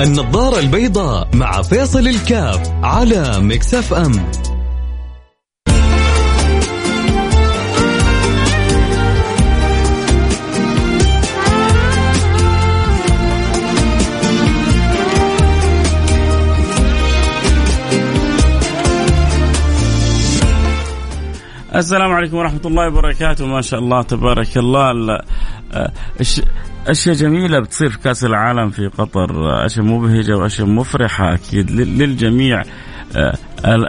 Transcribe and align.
النظارة 0.00 0.58
البيضاء 0.58 1.28
مع 1.34 1.62
فيصل 1.62 2.08
الكاف 2.08 2.70
على 2.82 3.40
مكسف 3.40 3.94
أم. 3.94 4.12
السلام 21.74 22.12
عليكم 22.12 22.36
ورحمة 22.36 22.60
الله 22.64 22.88
وبركاته. 22.88 23.46
ما 23.46 23.60
شاء 23.60 23.80
الله 23.80 24.02
تبارك 24.02 24.56
الله. 24.56 25.20
آه، 25.72 25.92
أشياء 26.86 27.14
جميلة 27.14 27.60
بتصير 27.60 27.90
في 27.90 27.98
كأس 27.98 28.24
العالم 28.24 28.70
في 28.70 28.86
قطر 28.86 29.30
أشياء 29.66 29.84
مبهجة 29.84 30.36
وأشياء 30.36 30.68
مفرحة 30.68 31.34
أكيد 31.34 31.70
للجميع 31.70 32.62
آه، 33.16 33.38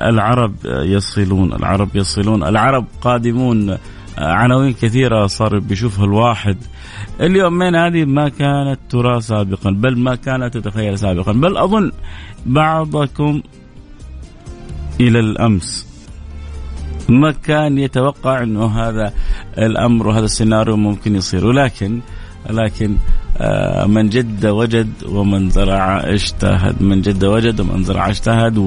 العرب 0.09 0.55
يصلون 0.65 1.53
العرب 1.53 1.95
يصلون 1.95 2.43
العرب 2.43 2.85
قادمون 3.01 3.69
آه، 3.69 3.77
عناوين 4.17 4.73
كثيرة 4.73 5.27
صار 5.27 5.59
بيشوفها 5.59 6.05
الواحد. 6.05 6.57
اليومين 7.21 7.75
هذه 7.75 8.05
ما 8.05 8.29
كانت 8.29 8.79
ترى 8.89 9.21
سابقا 9.21 9.71
بل 9.71 9.97
ما 9.99 10.15
كانت 10.15 10.57
تتخيل 10.57 10.99
سابقا 10.99 11.31
بل 11.31 11.57
أظن 11.57 11.91
بعضكم 12.45 13.41
إلى 14.99 15.19
الأمس 15.19 15.87
ما 17.09 17.31
كان 17.31 17.77
يتوقع 17.77 18.43
أنه 18.43 18.65
هذا 18.65 19.13
الأمر 19.57 20.07
وهذا 20.07 20.25
السيناريو 20.25 20.75
ممكن 20.75 21.15
يصير 21.15 21.45
ولكن 21.45 22.01
لكن 22.49 22.97
آه، 23.37 23.85
من 23.85 24.09
جد 24.09 24.45
وجد 24.45 24.89
ومن 25.09 25.49
زرع 25.49 25.99
اجتهد. 26.03 26.81
من 26.81 27.01
جد 27.01 27.25
وجد 27.25 27.59
ومن 27.59 27.83
زرع 27.83 28.09
اجتهد. 28.09 28.57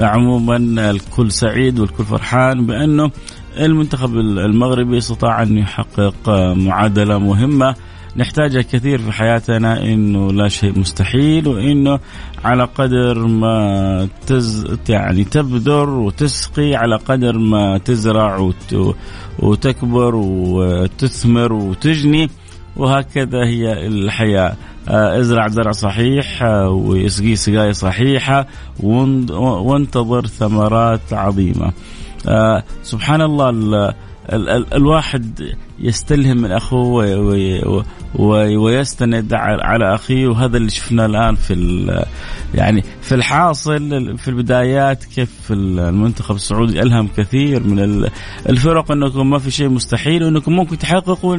وعموما 0.00 0.56
الكل 0.90 1.32
سعيد 1.32 1.78
والكل 1.80 2.04
فرحان 2.04 2.66
بأنه 2.66 3.10
المنتخب 3.58 4.16
المغربي 4.16 4.98
استطاع 4.98 5.42
أن 5.42 5.58
يحقق 5.58 6.28
معادلة 6.56 7.18
مهمة. 7.18 7.74
نحتاجها 8.16 8.62
كثير 8.62 8.98
في 8.98 9.12
حياتنا 9.12 9.84
إنه 9.84 10.32
لا 10.32 10.48
شيء 10.48 10.78
مستحيل 10.78 11.48
وإنه 11.48 11.98
على 12.44 12.64
قدر 12.64 13.26
ما 13.26 14.08
تز 14.26 14.78
يعني 14.88 15.24
تبذر 15.24 15.90
وتسقي 15.90 16.74
على 16.74 16.96
قدر 16.96 17.38
ما 17.38 17.78
تزرع 17.78 18.36
وت... 18.38 18.94
وتكبر 19.38 20.14
وتثمر 20.14 21.52
وتجني. 21.52 22.30
وهكذا 22.78 23.46
هي 23.46 23.86
الحياة. 23.86 24.56
آه، 24.88 25.20
ازرع 25.20 25.48
زرع 25.48 25.72
صحيح 25.72 26.42
آه، 26.42 26.68
ويسقي 26.70 27.36
سقاية 27.36 27.72
صحيحة 27.72 28.46
وانتظر 28.80 30.26
ثمرات 30.26 31.12
عظيمة. 31.12 31.72
آه، 32.28 32.62
سبحان 32.82 33.22
الله 33.22 33.50
ال 33.50 33.94
ال 34.32 34.74
الواحد 34.74 35.56
يستلهم 35.80 36.36
من 36.36 36.52
أخوه 36.52 37.84
ويستند 38.58 39.34
على 39.34 39.94
أخيه 39.94 40.26
وهذا 40.26 40.56
اللي 40.56 40.70
شفناه 40.70 41.06
الآن 41.06 41.34
في 41.34 41.54
يعني 42.54 42.84
في 43.02 43.14
الحاصل 43.14 44.18
في 44.18 44.28
البدايات 44.28 45.04
كيف 45.04 45.30
المنتخب 45.50 46.34
السعودي 46.34 46.82
ألهم 46.82 47.08
كثير 47.16 47.62
من 47.62 48.08
الفرق 48.48 48.92
أنكم 48.92 49.30
ما 49.30 49.38
في 49.38 49.50
شيء 49.50 49.68
مستحيل 49.68 50.24
وأنكم 50.24 50.52
ممكن 50.52 50.78
تحققوا 50.78 51.36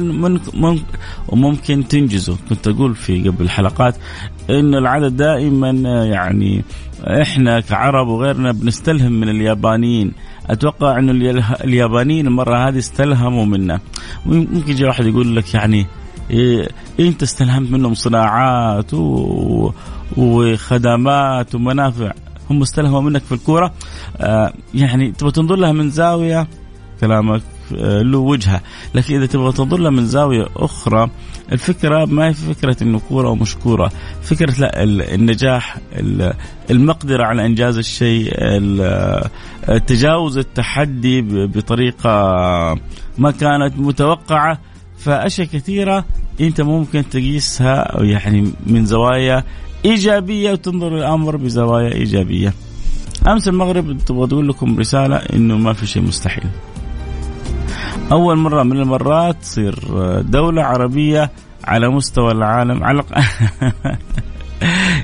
وممكن 1.28 1.88
تنجزوا. 1.88 2.36
كنت 2.48 2.68
أقول 2.68 2.94
في 2.94 3.28
قبل 3.28 3.44
الحلقات 3.44 3.96
انه 4.50 4.78
العدد 4.78 5.16
دائما 5.16 5.70
يعني 6.04 6.64
إحنا 7.04 7.60
كعرب 7.60 8.08
وغيرنا 8.08 8.52
بنستلهم 8.52 9.12
من 9.12 9.28
اليابانيين. 9.28 10.12
أتوقع 10.46 10.98
انه 10.98 11.12
اليابانيين 11.64 12.26
المرة 12.26 12.68
هذه 12.68 12.78
استلهموا 12.78 13.44
منا. 13.44 13.80
ممكن 14.26 14.70
يجي 14.70 14.84
واحد 14.84 15.06
يقول 15.06 15.36
لك 15.36 15.54
يعني 15.54 15.86
إيه 16.30 16.68
أنت 17.00 17.22
استلهمت 17.22 17.70
منهم 17.70 17.94
صناعات. 17.94 18.94
وخدمات 20.16 21.54
ومنافع. 21.54 22.12
هم 22.50 22.62
استلهموا 22.62 23.00
منك 23.00 23.22
في 23.22 23.32
الكورة. 23.32 23.72
آه 24.16 24.52
يعني 24.74 25.12
تبغى 25.12 25.32
تنظر 25.32 25.56
لها 25.56 25.72
من 25.72 25.90
زاوية؟ 25.90 26.46
كلامك. 27.00 27.42
له 27.72 28.18
وجهة 28.18 28.60
لكن 28.94 29.14
إذا 29.14 29.26
تبغى 29.26 29.52
تنظر 29.52 29.90
من 29.90 30.06
زاوية 30.06 30.46
أخرى 30.56 31.10
الفكرة 31.52 32.04
ما 32.04 32.28
هي 32.28 32.34
فكرة 32.34 32.76
إنه 32.82 33.00
كورة 33.08 33.28
ومش 33.28 33.56
كورة 33.56 33.92
فكرة 34.22 34.54
لا 34.60 34.82
النجاح 35.14 35.78
المقدرة 36.70 37.24
على 37.24 37.46
إنجاز 37.46 37.78
الشيء 37.78 38.32
تجاوز 39.86 40.38
التحدي 40.38 41.22
بطريقة 41.46 42.10
ما 43.18 43.30
كانت 43.30 43.78
متوقعة 43.78 44.58
فأشياء 44.98 45.46
كثيرة 45.46 46.04
أنت 46.40 46.60
ممكن 46.60 47.08
تقيسها 47.08 48.02
يعني 48.02 48.52
من 48.66 48.86
زوايا 48.86 49.44
إيجابية 49.84 50.52
وتنظر 50.52 50.96
الامر 50.96 51.36
بزوايا 51.36 51.92
إيجابية. 51.94 52.54
أمس 53.28 53.48
المغرب 53.48 53.98
تبغى 53.98 54.26
تقول 54.26 54.48
لكم 54.48 54.78
رسالة 54.78 55.16
إنه 55.16 55.56
ما 55.56 55.72
في 55.72 55.86
شيء 55.86 56.02
مستحيل. 56.02 56.44
أول 58.12 58.36
مرة 58.36 58.62
من 58.62 58.80
المرات 58.80 59.36
تصير 59.42 59.74
دولة 60.20 60.62
عربية 60.62 61.30
على 61.64 61.88
مستوى 61.88 62.32
العالم 62.32 62.84
على 62.84 63.02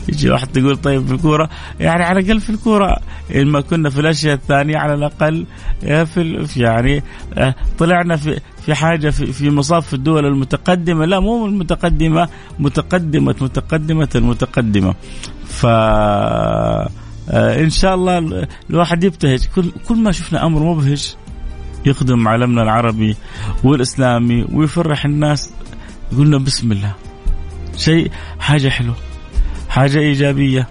يجي 0.09 0.31
واحد 0.31 0.47
تقول 0.47 0.77
طيب 0.77 1.07
في 1.07 1.13
الكورة 1.13 1.51
يعني 1.81 2.05
على 2.05 2.21
الأقل 2.21 2.41
في 2.41 2.51
الكورة 2.51 2.97
ما 3.35 3.61
كنا 3.61 3.91
في 3.91 4.01
الأشياء 4.01 4.35
الثانية 4.35 4.77
على 4.77 4.95
الأقل 4.95 5.47
في 5.81 6.47
يعني 6.57 7.03
آه، 7.35 7.55
طلعنا 7.79 8.17
في 8.17 8.41
في 8.63 8.75
حاجة 8.75 9.11
في 9.11 9.33
في 9.33 9.51
مصاف 9.51 9.95
الدول 9.95 10.27
المتقدمة 10.27 11.05
لا 11.05 11.21
مو 11.21 11.47
المتقدمة 11.47 12.29
متقدمة 12.59 13.35
متقدمة 13.41 14.09
المتقدمة. 14.15 14.95
ف 15.45 15.67
آه، 15.67 16.91
إن 17.31 17.71
شاء 17.71 17.95
الله 17.95 18.47
الواحد 18.71 19.05
يبتهج. 19.05 19.47
كل 19.55 19.71
كل 19.89 19.97
ما 19.97 20.13
شفنا 20.13 20.47
أمر 20.47 20.63
مبهج 20.63 21.17
يخدم 21.87 22.29
عالمنا 22.29 22.63
العربي 22.63 23.17
والإسلامي 23.65 24.47
ويفرح 24.53 25.05
الناس. 25.05 25.51
قلنا 26.19 26.39
بسم 26.39 26.73
الله. 26.73 26.95
شيء 27.77 28.11
حاجة 28.41 28.69
حلوة. 28.69 28.95
حاجة 29.69 29.99
إيجابية. 29.99 30.69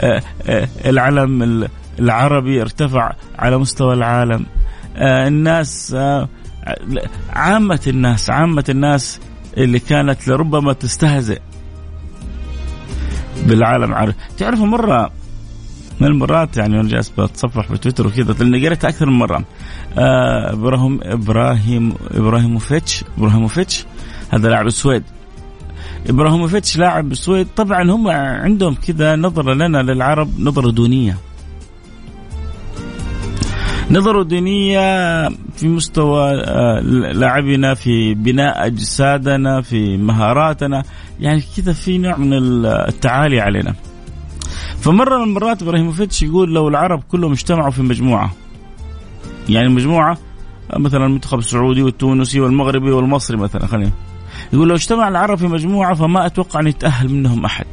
آه، 0.00 0.22
آه، 0.46 0.68
العلم 0.86 1.68
العربي 1.98 2.62
ارتفع 2.62 3.12
على 3.38 3.58
مستوى 3.58 3.94
العالم. 3.94 4.46
آه، 4.96 5.28
الناس 5.28 5.96
عامة 7.32 7.80
الناس 7.86 8.30
عامة 8.30 8.64
الناس 8.68 9.20
اللي 9.56 9.78
كانت 9.78 10.28
لربما 10.28 10.72
تستهزئ 10.72 11.40
بالعالم 13.46 13.84
العربي. 13.84 14.14
تعرفوا 14.38 14.66
مرة 14.66 15.10
من 16.00 16.06
المرات 16.06 16.56
يعني 16.56 16.76
وأنا 16.76 16.88
جالس 16.88 17.08
بتصفح 17.08 17.68
في 17.68 17.78
تويتر 17.78 18.06
وكذا 18.06 18.32
لأني 18.32 18.66
قريتها 18.66 18.88
أكثر 18.88 19.06
من 19.06 19.18
مرة. 19.18 19.44
آه 19.98 20.52
إبراهيم 20.52 21.00
إبراهيم 21.02 21.94
إبراهيموفيتش 22.10 23.04
إبراهيموفيتش 23.18 23.86
هذا 24.30 24.48
لاعب 24.48 24.66
السويد. 24.66 25.02
إبراهيموفيتش 26.08 26.76
لاعب 26.76 27.12
السويد. 27.12 27.46
طبعا 27.56 27.90
هم 27.90 28.08
عندهم 28.08 28.74
كذا 28.74 29.16
نظرة 29.16 29.54
لنا 29.54 29.82
للعرب 29.82 30.40
نظرة 30.40 30.70
دونية. 30.70 31.16
نظرة 33.90 34.22
دينية 34.22 35.28
في 35.28 35.68
مستوى 35.68 36.42
آه، 36.44 36.80
لاعبنا 37.12 37.74
في 37.74 38.14
بناء 38.14 38.66
أجسادنا 38.66 39.60
في 39.60 39.96
مهاراتنا. 39.96 40.82
يعني 41.20 41.42
كذا 41.56 41.72
في 41.72 41.98
نوع 41.98 42.16
من 42.16 42.32
التعالي 42.66 43.40
علينا. 43.40 43.74
فمرة 44.84 45.18
من 45.18 45.22
المرات 45.22 45.62
إبراهيموفيتش 45.62 46.22
يقول 46.22 46.54
لو 46.54 46.68
العرب 46.68 47.02
كلهم 47.02 47.32
اجتمعوا 47.32 47.70
في 47.70 47.82
مجموعة. 47.82 48.32
يعني 49.48 49.68
مجموعة 49.68 50.18
مثلا 50.76 51.06
المنتخب 51.06 51.38
السعودي 51.38 51.82
والتونسي 51.82 52.40
والمغربي 52.40 52.90
والمصري 52.90 53.36
مثلا 53.36 53.66
خلينا. 53.66 53.90
يقول 54.52 54.68
لو 54.68 54.74
اجتمع 54.74 55.08
العرب 55.08 55.38
في 55.38 55.46
مجموعة 55.46 55.94
فما 55.94 56.26
أتوقع 56.26 56.60
أن 56.60 56.66
يتأهل 56.66 57.08
منهم 57.08 57.44
أحد. 57.44 57.66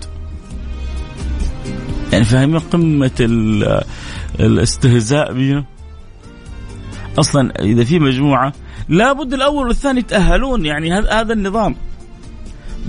يعني 2.11 2.25
فاهمين 2.25 2.59
قمة 2.59 3.11
الاستهزاء 4.39 5.33
بينا؟ 5.33 5.65
أصلا 7.19 7.61
إذا 7.61 7.83
في 7.83 7.99
مجموعة 7.99 8.53
لابد 8.89 9.33
الأول 9.33 9.67
والثاني 9.67 9.99
يتأهلون. 9.99 10.65
يعني 10.65 10.93
هذا 10.93 11.33
النظام. 11.33 11.75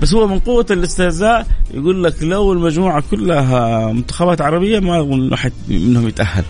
بس 0.03 0.13
هو 0.13 0.27
من 0.27 0.39
قوة 0.39 0.65
الاستهزاء 0.71 1.47
يقول 1.73 2.03
لك 2.03 2.23
لو 2.23 2.53
المجموعة 2.53 3.03
كلها 3.11 3.91
منتخبات 3.91 4.41
عربية 4.41 4.79
ما 4.79 4.99
أظن 4.99 5.33
أحد 5.33 5.51
منهم 5.67 6.07
يتأهل. 6.07 6.43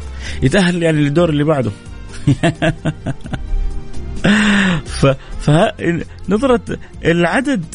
يتأهل 0.43 0.83
يعني 0.83 1.01
للدور 1.01 1.29
اللي 1.29 1.43
بعده. 1.43 1.71
ف... 4.85 5.05
فنظرة 5.41 6.61
العدد 7.05 7.65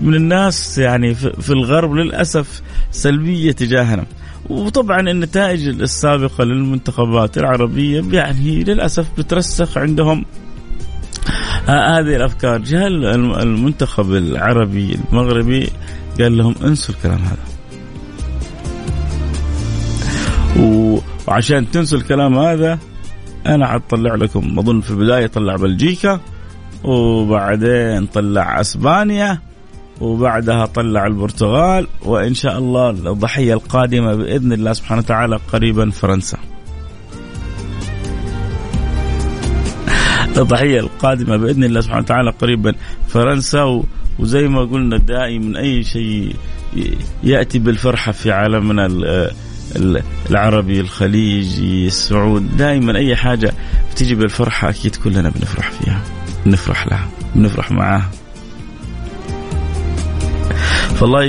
من 0.00 0.14
الناس 0.14 0.78
يعني 0.78 1.14
في 1.14 1.50
الغرب 1.50 1.92
للأسف 1.94 2.62
سلبية 2.90 3.52
تجاهنا. 3.52 4.06
وطبعا 4.50 5.00
النتائج 5.00 5.68
السابقة 5.68 6.44
للمنتخبات 6.44 7.38
العربية 7.38 8.04
يعني 8.12 8.64
للأسف 8.64 9.06
بترسخ 9.18 9.78
عندهم 9.78 10.24
هذه 11.70 12.16
الأفكار. 12.16 12.58
جاء 12.58 12.86
المنتخب 12.86 14.14
العربي 14.14 14.98
المغربي 15.12 15.68
قال 16.20 16.38
لهم 16.38 16.54
انسوا 16.64 16.94
الكلام 16.94 17.18
هذا. 17.18 17.44
وعشان 21.28 21.70
تنسوا 21.70 21.98
الكلام 21.98 22.38
هذا 22.38 22.78
أنا 23.46 23.66
حطلع 23.66 24.14
لكم. 24.14 24.58
اظن 24.58 24.80
في 24.80 24.90
البداية 24.90 25.26
طلع 25.26 25.56
بلجيكا 25.56 26.20
وبعدين 26.84 28.06
طلع 28.06 28.60
أسبانيا 28.60 29.38
وبعدها 30.00 30.66
طلع 30.66 31.06
البرتغال 31.06 31.86
وإن 32.02 32.34
شاء 32.34 32.58
الله 32.58 32.90
الضحية 32.90 33.54
القادمة 33.54 34.14
بإذن 34.14 34.52
الله 34.52 34.72
سبحانه 34.72 35.00
وتعالى 35.00 35.38
قريبا 35.52 35.90
فرنسا. 35.90 36.38
الضحيه 40.42 40.80
القادمة 40.80 41.36
بإذن 41.36 41.64
الله 41.64 41.80
سبحانه 41.80 42.02
وتعالى 42.02 42.30
قريبا. 42.30 42.74
فرنسا 43.08 43.82
وزي 44.18 44.48
ما 44.48 44.60
قلنا 44.60 44.96
دائما 44.96 45.58
أي 45.60 45.82
شيء 45.84 46.36
يأتي 47.22 47.58
بالفرحة 47.58 48.12
في 48.12 48.32
عالمنا 48.32 48.88
العربي 50.30 50.80
الخليجي 50.80 51.86
السعود 51.86 52.56
دائما 52.56 52.96
أي 52.98 53.16
حاجة 53.16 53.52
بتيجي 53.92 54.14
بالفرحة 54.14 54.70
أكيد 54.70 54.96
كلنا 54.96 55.28
بنفرح 55.30 55.70
فيها. 55.70 56.00
بنفرح 56.46 56.86
لها 56.86 57.08
بنفرح 57.34 57.70
معاها. 57.70 58.10
فالله 60.94 61.24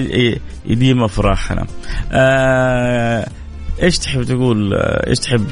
يديم 0.66 1.04
أفراحنا. 1.04 1.68
آه 2.12 3.28
إيش 3.84 4.00
تحب 4.00 4.24
تقول؟ 4.24 4.74
إيش 5.08 5.20
تحب 5.20 5.46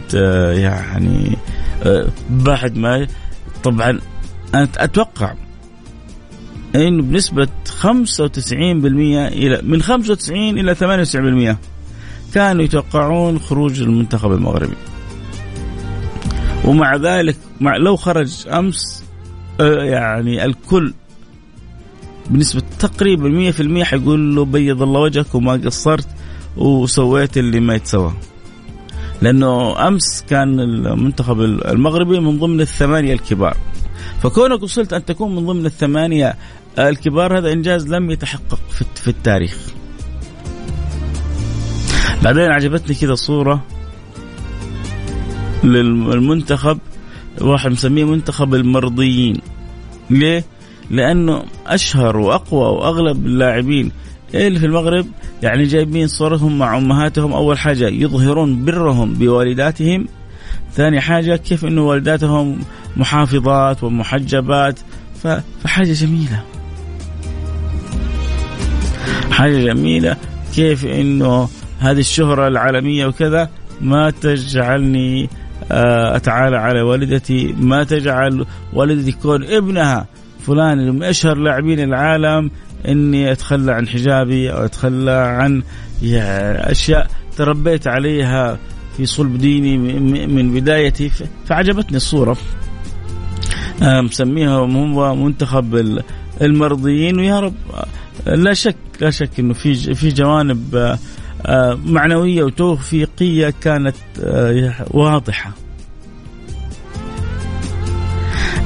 يعني 0.54 1.38
آه 1.84 2.08
بعد 2.30 2.78
ما 2.78 3.08
طبعا 3.64 4.00
أنا 4.56 4.68
أتوقع 4.78 5.34
انه 6.76 7.04
بنسبة 7.04 7.48
95% 7.82 7.86
إلى 8.86 9.62
من 9.64 9.82
95 9.82 10.60
إلى 10.60 10.76
98% 11.56 12.34
كانوا 12.34 12.64
يتوقعون 12.64 13.40
خروج 13.40 13.82
المنتخب 13.82 14.32
المغربي. 14.32 14.76
ومع 16.66 16.96
ذلك 16.96 17.38
مع 17.62 17.78
لو 17.78 17.96
خرج 17.96 18.48
أمس 18.48 19.04
آه، 19.62 19.84
يعني 19.84 20.46
الكل 20.46 20.94
بنسبة 22.30 22.64
تقريبا 22.80 23.52
100% 23.52 23.84
حيقول 23.84 24.36
له 24.36 24.46
بيض 24.46 24.82
الله 24.82 25.00
وجهك 25.00 25.36
وما 25.36 25.54
قصرت 25.54 26.08
وسويت 26.58 27.38
اللي 27.38 27.60
ما 27.60 27.76
يتسوى. 27.76 28.14
لأنه 29.22 29.88
أمس 29.88 30.26
كان 30.30 30.60
المنتخب 30.60 31.42
المغربي 31.42 32.20
من 32.20 32.40
ضمن 32.40 32.62
الثمانية 32.62 33.14
الكبار. 33.14 33.58
فكونك 34.22 34.64
وصلت 34.64 34.94
أن 34.94 35.06
تكون 35.06 35.36
من 35.36 35.46
ضمن 35.46 35.66
الثمانية 35.66 36.36
الكبار 36.80 37.38
هذا 37.38 37.52
إنجاز 37.52 37.88
لم 37.88 38.12
يتحقق 38.12 38.60
في 38.96 39.08
التاريخ. 39.08 39.58
بعدين 42.24 42.52
عجبتني 42.52 42.96
كذا 42.96 43.16
صورة 43.16 43.64
للمنتخب 45.64 46.78
واحد 47.42 47.72
مسميه 47.72 48.04
منتخب 48.04 48.54
المرضيين. 48.56 49.36
ليه؟ 50.10 50.46
لأنه 50.90 51.44
أشهر 51.68 52.18
وأقوى 52.18 52.78
وأغلب 52.78 53.26
اللاعبين 53.26 53.92
اللي 54.34 54.60
في 54.60 54.66
المغرب 54.66 55.06
يعني 55.44 55.64
جايبين 55.64 56.08
صورهم 56.08 56.60
مع 56.60 56.78
أمهاتهم 56.78 57.34
أول 57.34 57.58
حاجة 57.58 57.88
يظهرون 57.88 58.66
برهم 58.66 59.14
بوالداتهم 59.14 60.08
ثاني 60.74 61.02
حاجة 61.02 61.36
كيف 61.36 61.66
إنه 61.66 61.88
والداتهم 61.88 62.60
محافظات 62.98 63.84
ومحجبات 63.84 64.80
فحاجة 65.64 65.94
جميلة. 65.94 66.44
حاجة 69.32 69.58
جميلة 69.58 70.18
كيف 70.56 70.86
إنه 70.86 71.50
هذه 71.80 72.00
الشهرة 72.00 72.48
العالمية 72.48 73.06
وكذا 73.06 73.50
ما 73.82 74.10
تجعلني 74.10 75.30
آه، 75.72 76.16
أتعالى 76.16 76.58
على 76.58 76.82
والدتي 76.82 77.56
ما 77.60 77.84
تجعل 77.84 78.46
والدتي 78.74 79.12
تكون 79.12 79.44
ابنها 79.44 80.08
فلان 80.48 80.92
من 80.92 81.04
أشهر 81.04 81.38
لاعبين 81.38 81.80
العالم 81.80 82.52
إني 82.88 83.32
أتخلى 83.32 83.72
عن 83.72 83.88
حجابي 83.88 84.52
أو 84.52 84.66
أتخلى 84.66 85.12
عن 85.12 85.64
يعني 86.02 86.72
أشياء 86.72 87.08
تربيت 87.38 87.88
عليها 87.88 88.60
في 88.98 89.06
صلب 89.06 89.38
ديني 89.38 89.78
من 90.28 90.54
بدايتي. 90.54 91.12
فعجبتني 91.46 91.98
الصورة. 91.98 92.38
آه، 93.82 94.02
مسميها 94.02 94.52
هو 94.52 95.16
منتخب 95.16 96.02
المرضيين. 96.42 97.20
ويا 97.20 97.40
رب 97.40 97.54
لا 98.26 98.54
شك 98.54 98.76
لا 99.02 99.10
شك 99.10 99.40
إنه 99.40 99.54
في 99.54 99.96
في 99.96 100.10
جوانب 100.10 100.98
آه، 101.46 101.80
معنوية 101.86 102.44
وتوفيقية 102.44 103.54
كانت 103.62 103.96
آه، 104.24 104.86
واضحة. 104.92 105.52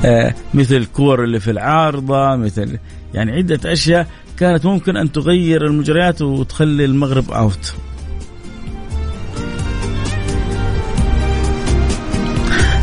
آه، 0.06 0.34
مثل 0.54 0.76
الكور 0.76 1.24
اللي 1.24 1.40
في 1.40 1.52
العارضة 1.52 2.36
مثل 2.36 2.78
يعني 3.14 3.32
عدة 3.32 3.74
أشياء 3.74 4.08
كانت 4.38 4.66
ممكن 4.66 4.98
أن 4.98 5.12
تغير 5.12 5.66
المجريات 5.66 6.22
وتخلي 6.22 6.86
المغرب 6.86 7.32
أوت 7.32 7.74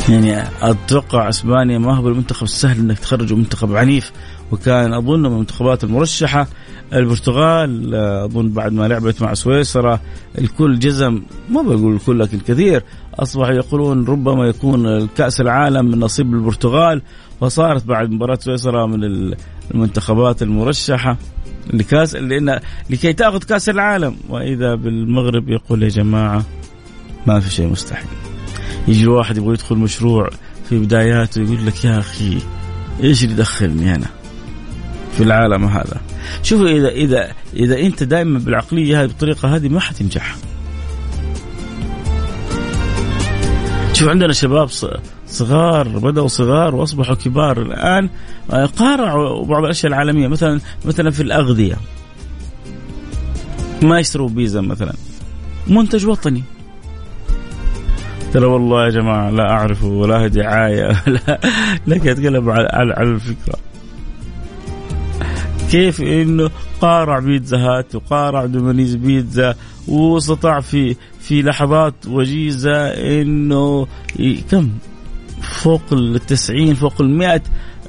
يعني 0.09 0.45
أتوقع 0.63 1.29
أسبانيا 1.29 1.79
ما 1.79 1.97
هو 1.97 2.03
بالمنتخب 2.03 2.43
السهل 2.45 2.79
إنك 2.79 2.99
تخرجوا 2.99 3.37
منتخب 3.37 3.77
عنيف 3.77 4.13
وكان 4.53 4.93
أظن 4.93 5.21
من 5.21 5.27
المنتخبات 5.27 5.85
المرشحة 5.85 6.49
البرتغال 6.95 7.95
أظن 7.95 8.49
بعد 8.49 8.73
ما 8.73 8.89
لعبت 8.89 9.23
مع 9.23 9.35
سويسرا 9.35 10.01
الكل 10.39 10.79
جزم 10.79 11.23
ما 11.51 11.63
بقول 11.63 11.95
الكل 11.95 12.19
لكن 12.19 12.39
كثير 12.39 12.83
اصبحوا 13.15 13.53
يقولون 13.53 14.05
ربما 14.05 14.47
يكون 14.47 14.87
الكأس 14.87 15.41
العالم 15.41 15.85
من 15.87 15.99
نصيب 15.99 16.35
البرتغال 16.35 17.03
وصارت 17.41 17.87
بعد 17.87 18.11
مباراة 18.11 18.39
سويسرا 18.41 18.87
من 18.87 19.35
المنتخبات 19.75 20.43
المرشحة 20.43 21.17
لكاس 21.73 22.15
لأن 22.15 22.61
لكي 22.91 23.13
تأخذ 23.13 23.39
كأس 23.39 23.69
العالم 23.69 24.17
وإذا 24.29 24.75
بالمغرب 24.75 25.49
يقول 25.49 25.83
يا 25.83 25.89
جماعة 25.89 26.45
ما 27.27 27.41
في 27.41 27.51
شيء 27.51 27.67
مستحيل. 27.67 28.09
يجي 28.89 29.07
واحد 29.07 29.37
يبغى 29.37 29.53
يدخل 29.53 29.77
مشروع 29.77 30.31
في 30.69 30.79
بداياته 30.79 31.43
يقول 31.43 31.67
لك 31.67 31.85
يا 31.85 31.99
أخي 31.99 32.39
إيش 33.03 33.25
اللي 33.25 33.35
يدخلني 33.35 33.95
أنا 33.95 34.07
في 35.13 35.23
العالم 35.23 35.65
هذا؟ 35.65 36.01
شوفوا 36.43 36.69
اذا 36.69 36.89
اذا 36.89 37.33
إذا 37.57 37.79
أنت 37.79 38.03
دائما 38.03 38.39
بالعقلية 38.39 39.03
هذه 39.03 39.07
بالطريقة 39.07 39.57
هذه 39.57 39.69
ما 39.69 39.81
حتنجح. 39.81 40.37
شوف 43.93 44.09
عندنا 44.09 44.33
شباب 44.33 44.69
صغار 45.27 45.89
بدأوا 45.89 46.29
صغار 46.29 46.75
وأصبحوا 46.75 47.15
كبار 47.15 47.63
الآن 47.63 48.09
آه، 48.53 48.67
قارعوا 48.67 49.45
بعض 49.45 49.65
الأشياء 49.65 49.93
العالمية 49.93 50.29
مثلا 50.29 50.61
مثلا 50.85 51.11
في 51.11 51.23
الأغذية. 51.23 51.77
Maestro 53.83 54.27
Pizza 54.27 54.61
مثلا. 54.61 54.93
منتج 55.67 56.07
وطني. 56.07 56.43
ترى 58.33 58.47
والله 58.47 58.85
يا 58.85 58.91
جماعة 58.91 59.31
لا 59.31 59.51
أعرفه 59.51 59.87
ولا 59.87 60.27
دعاية 60.27 61.03
ولا 61.07 61.41
لكن 61.87 62.11
أتكلم 62.11 62.51
على, 62.51 62.69
على 62.73 63.11
الفكرة. 63.11 63.70
كيف 65.71 66.01
انه 66.01 66.51
قارع 66.81 67.19
Pizza 67.19 67.59
Hut 67.59 67.95
وقارع 67.95 68.47
Domino's 68.47 68.95
Pizza 68.95 69.55
واستطاع 69.89 70.61
في 70.61 70.97
في 71.21 71.43
لحظات 71.43 71.95
وجيزة 72.07 72.87
إنه 72.89 73.87
كم؟ 74.51 74.71
فوق 75.43 75.83
ال 75.93 76.27
90 76.27 76.75
فوق 76.75 77.01
ال 77.01 77.11
100 77.11 77.43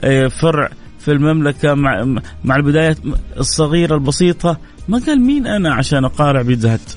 آه، 0.04 0.28
فرع 0.28 0.70
في 1.00 1.12
المملكة 1.12 1.74
مع 1.74 2.06
مع 2.44 2.56
البدايات 2.56 2.98
الصغيرة 3.38 3.96
البسيطة. 3.96 4.58
ما 4.88 5.02
قال 5.08 5.22
مين 5.22 5.48
أنا 5.48 5.74
عشان 5.74 6.06
أقارع 6.06 6.42
بيتزا 6.42 6.74
هات 6.74 6.92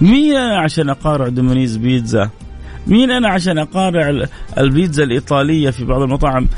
مين 0.00 0.36
أنا 0.36 0.60
عشان 0.60 0.88
أقارع 0.88 1.28
دومينيز 1.28 1.76
بيتزا؟ 1.76 2.30
مين 2.86 3.10
أنا 3.10 3.28
عشان 3.28 3.58
أقارع 3.58 4.26
البيتزا 4.58 5.04
الإيطالية 5.04 5.70
في 5.70 5.84
بعض 5.84 6.02
المطاعم؟ 6.02 6.48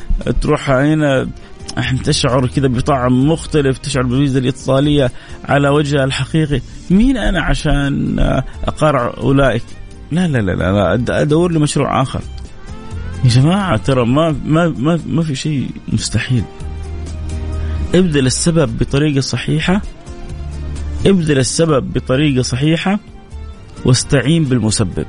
تروح 0.41 0.71
هنا 0.71 1.29
تشعر 2.05 2.47
كذا 2.47 2.67
بطعم 2.67 3.29
مختلف 3.29 3.79
تشعر 3.79 4.03
بالبيتزا 4.03 4.39
الإيطالية 4.39 5.13
على 5.45 5.69
وجهها 5.69 6.05
الحقيقي 6.05 6.61
مين 6.91 7.17
أنا 7.17 7.43
عشان 7.43 8.19
اقارع 8.65 9.15
أولئك؟ 9.17 9.63
لا 10.11 10.29
لا 10.29 10.39
لا 10.39 10.97
لا 10.97 11.23
أدور 11.23 11.53
لي 11.53 11.59
مشروع 11.59 12.03
آخر. 12.03 12.21
يا 13.25 13.29
جماعة 13.29 13.77
ترى 13.77 14.07
ما 14.07 14.37
ما 14.47 14.69
ما, 14.69 15.01
ما 15.07 15.23
في 15.23 15.35
شيء 15.35 15.71
مستحيل. 15.89 16.45
ابذل 17.95 18.27
السبب 18.27 18.79
بطريقة 18.79 19.21
صحيحة. 19.21 19.83
ابذل 21.07 21.39
السبب 21.39 21.93
بطريقة 21.93 22.43
صحيحة. 22.43 22.99
واستعين 23.85 24.45
بالمسبب. 24.45 25.07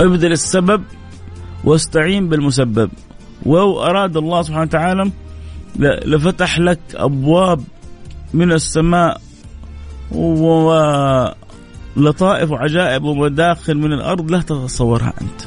ابذل 0.00 0.32
السبب 0.32 0.82
واستعين 1.64 2.28
بالمسبب. 2.28 2.90
ولو 3.42 3.82
أراد 3.82 4.16
الله 4.16 4.42
سبحانه 4.42 4.62
وتعالى 4.62 5.10
لفتح 5.78 6.58
لك 6.58 6.80
أبواب 6.94 7.64
من 8.34 8.52
السماء 8.52 9.20
ولطائف 10.12 11.40
وعجائب 12.50 13.04
ومداخل 13.04 13.74
من 13.74 13.92
الأرض 13.92 14.30
لا 14.30 14.40
تتصورها 14.40 15.12
أنت. 15.20 15.40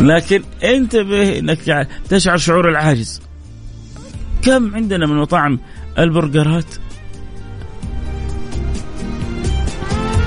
لكن 0.00 0.42
انتبه 0.64 1.38
إنك 1.38 1.88
تشعر 2.08 2.36
شعور 2.36 2.68
العاجز. 2.68 3.22
كم 4.42 4.74
عندنا 4.74 5.06
من 5.06 5.16
مطاعم 5.16 5.58
البرجرات؟ 5.98 6.74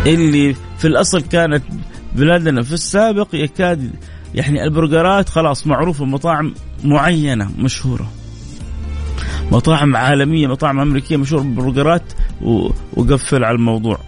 اللي 0.05 0.55
في 0.77 0.87
الأصل 0.87 1.21
كانت 1.21 1.63
بلادنا. 2.15 2.61
في 2.61 2.73
السابق 2.73 3.27
يكاد 3.33 3.91
يعني 4.35 4.63
البرجرات 4.63 5.29
خلاص 5.29 5.67
معروفه 5.67 6.05
مطاعم 6.05 6.53
معينة 6.83 7.51
مشهورة. 7.57 8.11
مطاعم 9.51 9.95
عالمية 9.95 10.47
مطاعم 10.47 10.79
أمريكية 10.79 11.17
مشهورة 11.17 11.41
بالبرجرات 11.41 12.03
وقفل 12.93 13.43
على 13.43 13.55
الموضوع. 13.55 13.99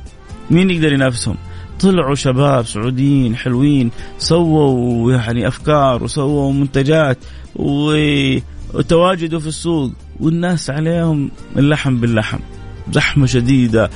مين 0.51 0.69
يقدر 0.69 0.93
ينافسهم؟ 0.93 1.35
طلعوا 1.79 2.15
شباب 2.15 2.65
سعوديين 2.65 3.35
حلوين 3.35 3.91
سووا 4.17 5.13
يعني 5.13 5.47
أفكار 5.47 6.03
وسووا 6.03 6.53
منتجات 6.53 7.17
وتواجدوا 7.55 9.39
في 9.39 9.47
السوق 9.47 9.91
والناس 10.19 10.69
عليهم 10.69 11.31
اللحم 11.57 11.97
باللحم. 11.97 12.39
زحمة 12.91 13.25
شديدة 13.25 13.89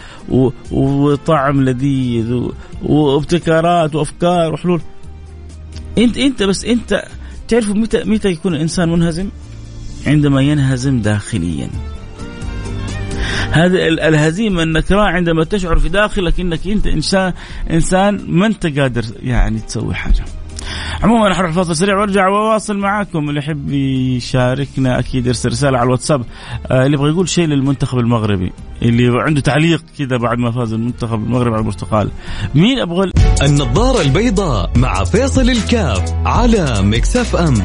وطعم 0.72 1.64
لذيذ 1.64 2.42
وابتكارات 2.84 3.96
وأفكار 3.96 4.54
وحلول 4.54 4.82
انت 5.98 6.18
إنت 6.18 6.44
بس 6.44 6.66
إنت 6.66 7.04
تعرف 7.48 7.70
متى 7.70 8.04
متى 8.04 8.30
يكون 8.30 8.56
الإنسان 8.56 8.90
منهزم؟ 8.90 9.30
عندما 10.08 10.42
ينهزم 10.42 11.02
داخليا. 11.02 11.70
هذا 13.52 13.88
الهزيمة 13.88 14.64
النكراء 14.64 15.06
عندما 15.06 15.44
تشعر 15.44 15.80
في 15.80 15.90
داخلك 15.90 16.40
إنك 16.40 16.68
أنت 16.68 16.88
انسان 16.88 17.34
إنسان 17.72 18.26
ما 18.28 18.46
أنت 18.46 18.80
قادر 18.80 19.06
يعني 19.24 19.60
تسوي 19.60 19.96
حاجة. 19.96 20.26
عموما 21.04 21.34
حروح 21.34 21.52
فاصل 21.52 21.76
سريع 21.76 21.98
وأرجع 21.98 22.28
وأواصل 22.28 22.78
معاكم. 22.78 23.30
اللي 23.30 23.40
يحب 23.40 23.72
يشاركنا 23.72 25.00
أكيد 25.00 25.28
يرسل 25.28 25.50
رسالة 25.50 25.78
على 25.78 25.86
الواتساب. 25.86 26.26
آه 26.72 26.86
اللي 26.86 26.98
يبغى 26.98 27.10
يقول 27.10 27.30
شيء 27.30 27.48
للمنتخب 27.48 28.00
المغربي 28.00 28.52
اللي 28.82 29.22
عنده 29.22 29.42
تعليق 29.42 29.84
كذا 30.00 30.18
بعد 30.18 30.38
ما 30.38 30.52
فاز 30.52 30.74
المنتخب 30.74 31.24
المغربي 31.24 31.50
على 31.50 31.60
البرتغال 31.60 32.12
مين 32.56 32.80
أبغى 32.80 33.12
النظارة 33.42 34.02
البيضاء 34.02 34.72
مع 34.76 35.04
فيصل 35.04 35.50
الكاف 35.50 36.14
على 36.26 36.82
Mix 36.82 37.18
FM. 37.18 37.56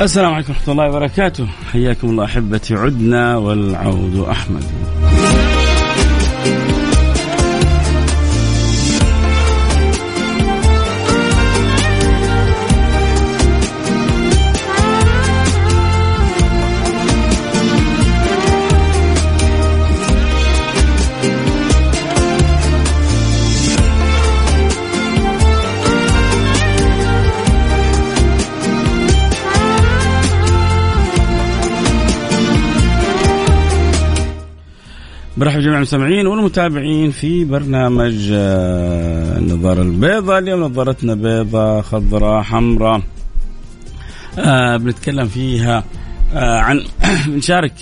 السلام 0.00 0.34
عليكم 0.34 0.52
ورحمة 0.52 0.72
الله 0.72 0.88
وبركاته. 0.88 1.46
حياكم 1.72 2.10
الله 2.10 2.24
أحبتي 2.24 2.74
عدنا 2.74 3.36
والعود 3.36 4.16
أحمد. 4.16 4.64
برحب 35.40 35.60
جميع 35.60 35.76
المستمعين 35.76 36.26
والمتابعين 36.26 37.10
في 37.10 37.44
برنامج 37.44 38.30
آه، 38.32 39.38
النظارة 39.38 39.82
البيضاء. 39.82 40.38
اليوم 40.38 40.60
نظارتنا 40.60 41.14
بيضاء 41.14 41.82
خضراء 41.82 42.42
حمراء. 42.42 43.02
آه 44.38 44.76
بنتكلم 44.76 45.26
فيها 45.28 45.84
آه 46.34 46.58
عن 46.58 46.84
بنشارك 47.26 47.72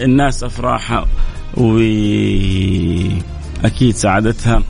الناس 0.00 0.44
أفراحها 0.44 1.06
وأكيد 1.56 3.14
سعادتها 3.94 4.62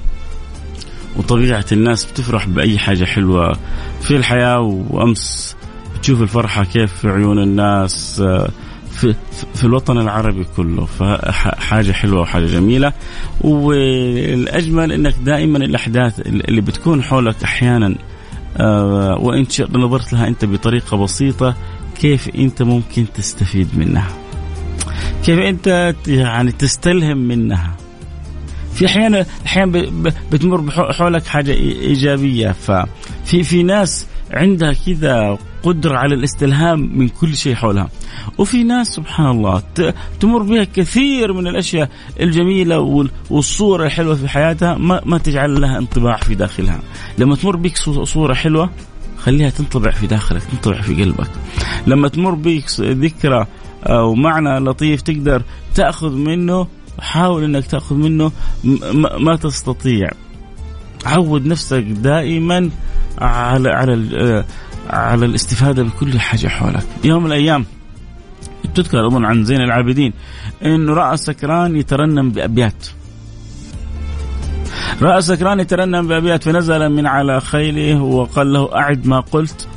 وطبيعة 1.16 1.66
الناس 1.72 2.04
بتفرح 2.04 2.48
بأي 2.48 2.78
حاجة 2.78 3.04
حلوة 3.04 3.56
في 4.00 4.16
الحياة. 4.16 4.60
وأمس 4.60 5.56
بتشوف 5.98 6.22
الفرحة 6.22 6.64
كيف 6.64 6.92
في 6.92 7.08
عيون 7.08 7.42
الناس 7.42 8.20
آه 8.20 8.48
في, 8.96 9.14
في 9.54 9.64
الوطن 9.64 9.98
العربي 9.98 10.46
كله. 10.56 10.84
فحاجة 10.84 11.92
حلوة 11.92 12.20
وحاجة 12.20 12.46
جميلة. 12.46 12.92
والأجمل 13.40 14.92
إنك 14.92 15.14
دائما 15.24 15.58
الأحداث 15.58 16.20
اللي 16.20 16.60
بتكون 16.60 17.02
حولك 17.02 17.42
أحيانا 17.44 17.94
آه 18.56 19.18
وإن 19.20 19.46
نظرت 19.70 20.12
لها 20.12 20.28
أنت 20.28 20.44
بطريقة 20.44 20.96
بسيطة 20.96 21.54
كيف 22.00 22.28
أنت 22.36 22.62
ممكن 22.62 23.06
تستفيد 23.14 23.68
منها؟ 23.78 24.08
كيف 25.24 25.38
أنت 25.38 25.94
يعني 26.06 26.52
تستلهم 26.52 27.18
منها؟ 27.18 27.76
في 28.74 28.86
أحيانا 28.86 29.26
أحيانا 29.46 29.90
بتمر 30.32 30.70
حولك 30.70 31.26
حاجة 31.26 31.52
إيجابية. 31.52 32.50
ففي 32.52 33.42
في 33.42 33.62
ناس 33.62 34.06
عندها 34.30 34.72
كذا 34.86 35.38
قدرة 35.66 35.96
على 35.96 36.14
الاستلهام 36.14 36.98
من 36.98 37.08
كل 37.08 37.36
شيء 37.36 37.54
حولها. 37.54 37.88
وفي 38.38 38.64
ناس 38.64 38.86
سبحان 38.86 39.26
الله 39.26 39.62
تمر 40.20 40.42
بها 40.42 40.64
كثير 40.64 41.32
من 41.32 41.46
الأشياء 41.46 41.90
الجميلة 42.20 43.08
والصورة 43.30 43.86
الحلوة 43.86 44.14
في 44.14 44.28
حياتها 44.28 44.74
ما, 44.74 45.00
ما 45.04 45.18
تجعل 45.18 45.60
لها 45.60 45.78
انطباع 45.78 46.16
في 46.16 46.34
داخلها. 46.34 46.80
لما 47.18 47.36
تمر 47.36 47.56
بك 47.56 47.76
صورة 48.04 48.34
حلوة 48.34 48.70
خليها 49.18 49.50
تنطبع 49.50 49.90
في 49.90 50.06
داخلك 50.06 50.42
تنطبع 50.42 50.80
في 50.80 50.94
قلبك. 51.04 51.30
لما 51.86 52.08
تمر 52.08 52.34
بك 52.34 52.64
ذكرى 52.80 53.46
أو 53.84 54.14
معنى 54.14 54.58
لطيف 54.58 55.02
تقدر 55.02 55.42
تأخذ 55.74 56.12
منه 56.16 56.66
حاول 57.00 57.44
إنك 57.44 57.66
تأخذ 57.66 57.96
منه 57.96 58.32
ما 59.18 59.36
تستطيع. 59.36 60.10
عود 61.06 61.46
نفسك 61.46 61.82
دائما 61.82 62.70
على 63.18 63.70
على 63.70 64.44
على 64.90 65.26
الاستفادة 65.26 65.82
بكل 65.82 66.20
حاجة 66.20 66.48
حولك. 66.48 66.86
يوم 67.04 67.22
من 67.22 67.26
الأيام 67.26 67.64
تذكر 68.74 69.06
أظن 69.06 69.24
عن 69.24 69.44
زين 69.44 69.60
العابدين 69.60 70.12
انه 70.64 70.94
رأى 70.94 71.16
سكران 71.16 71.76
يترنم 71.76 72.30
بأبيات. 72.30 72.86
رأى 75.02 75.22
سكران 75.22 75.60
يترنم 75.60 76.08
بأبيات 76.08 76.44
فنزل 76.44 76.88
من 76.88 77.06
على 77.06 77.40
خيله 77.40 78.02
وقال 78.02 78.52
له 78.52 78.76
أعد 78.76 79.06
ما 79.06 79.20
قلت. 79.20 79.68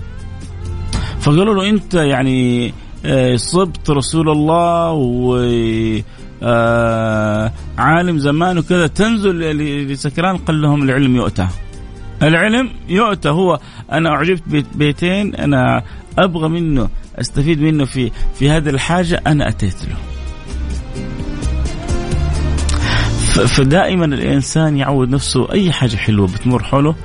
فقالوا 1.20 1.56
له 1.56 1.70
أنت 1.70 1.94
يعني 1.94 2.74
آه، 3.06 3.36
صبت 3.36 3.90
رسول 3.90 4.30
الله 4.30 4.92
و 4.92 5.38
آه، 6.44 7.52
عالم 7.78 8.18
زمان 8.18 8.58
وكذا 8.58 8.88
تنزل 8.88 9.40
لسكران؟ 9.92 10.38
قال 10.38 10.62
لهم 10.62 10.84
العلم 10.84 11.16
يؤتى. 11.16 11.48
العلم 12.24 12.70
يؤتى. 12.90 13.30
هو 13.30 13.60
أنا 13.92 14.10
أعجبت 14.10 14.44
بيتين 14.76 15.36
أنا 15.36 15.84
أبغى 16.18 16.50
منه 16.50 16.90
أستفيد 17.16 17.62
منه 17.62 17.86
في 17.86 18.12
في 18.36 18.50
هذه 18.50 18.70
الحاجة 18.70 19.22
أنا 19.28 19.50
أتيت 19.50 19.86
له. 19.86 19.96
فدائما 23.46 24.06
الإنسان 24.06 24.78
يعود 24.78 25.10
نفسه 25.10 25.52
أي 25.52 25.72
حاجة 25.72 25.96
حلوة 25.96 26.28
بتمر 26.28 26.64
حوله 26.64 26.96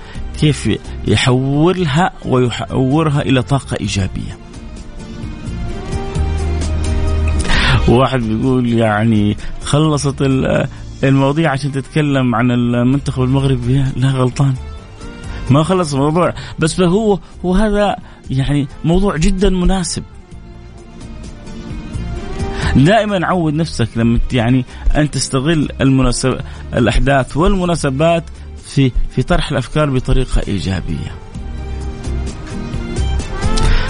كيف 0.40 0.78
يحولها 1.08 2.12
ويحورها 2.24 3.22
إلى 3.22 3.42
طاقة 3.42 3.76
إيجابية. 3.80 4.38
واحد 7.88 8.20
بيقول 8.20 8.68
يعني 8.68 9.36
خلصت 9.64 10.16
المواضيع 11.04 11.50
عشان 11.50 11.72
تتكلم 11.72 12.34
عن 12.34 12.50
المنتخب 12.50 13.22
المغربي 13.22 13.84
لا 13.96 14.08
غلطان. 14.08 14.54
ما 15.50 15.62
خلص 15.62 15.94
الموضوع. 15.94 16.34
بس 16.58 16.80
هو 16.80 17.18
هو 17.44 17.54
هذا 17.54 17.96
يعني 18.30 18.68
موضوع 18.84 19.16
جدا 19.16 19.50
مناسب. 19.50 20.02
دائما 22.76 23.26
عود 23.26 23.54
نفسك 23.54 23.88
لما 23.96 24.20
يعني 24.32 24.64
أن 24.96 25.10
تستغل 25.10 25.68
المناسب 25.80 26.40
الأحداث 26.74 27.36
والمناسبات 27.36 28.24
في 28.66 28.92
في 29.10 29.22
طرح 29.22 29.50
الأفكار 29.50 29.90
بطريقة 29.90 30.42
إيجابية. 30.48 31.14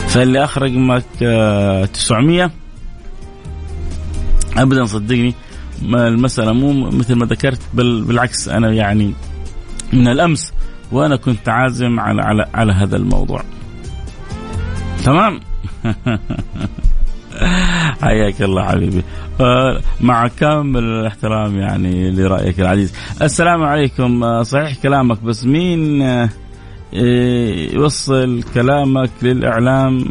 فاللي 0.09 0.45
اخ 0.45 0.59
رقمك 0.59 1.05
900 1.93 2.51
ابدا 4.57 4.85
صدقني 4.85 5.35
المسألة 5.83 6.53
مو 6.53 6.73
مثل 6.91 7.15
ما 7.15 7.27
ذكرت 7.27 7.61
بل 7.75 8.03
بالعكس 8.03 8.49
أنا 8.49 8.73
يعني 8.73 9.15
من 9.93 10.09
الأمس 10.09 10.53
وأنا 10.95 11.17
كنت 11.17 11.49
عازم 11.49 12.01
على 12.01 12.23
على 12.23 12.47
على 12.55 12.73
هذا 12.73 12.97
الموضوع. 12.97 13.43
تمام؟ 15.05 15.41
حياك 18.03 18.43
الله 18.43 18.65
حبيبي 18.65 19.03
آه، 19.41 19.81
مع 20.01 20.29
كامل 20.29 20.85
الاحترام 20.85 21.59
يعني 21.59 22.11
لرأيك 22.11 22.61
العزيز 22.61 22.95
السلام 23.23 23.63
عليكم 23.63 24.25
آه، 24.25 24.43
صحيح 24.43 24.83
كلامك 24.83 25.23
بس 25.23 25.45
مين 25.45 26.03
آه، 26.03 26.29
يوصل 27.73 28.43
كلامك 28.55 29.11
للإعلام 29.23 30.05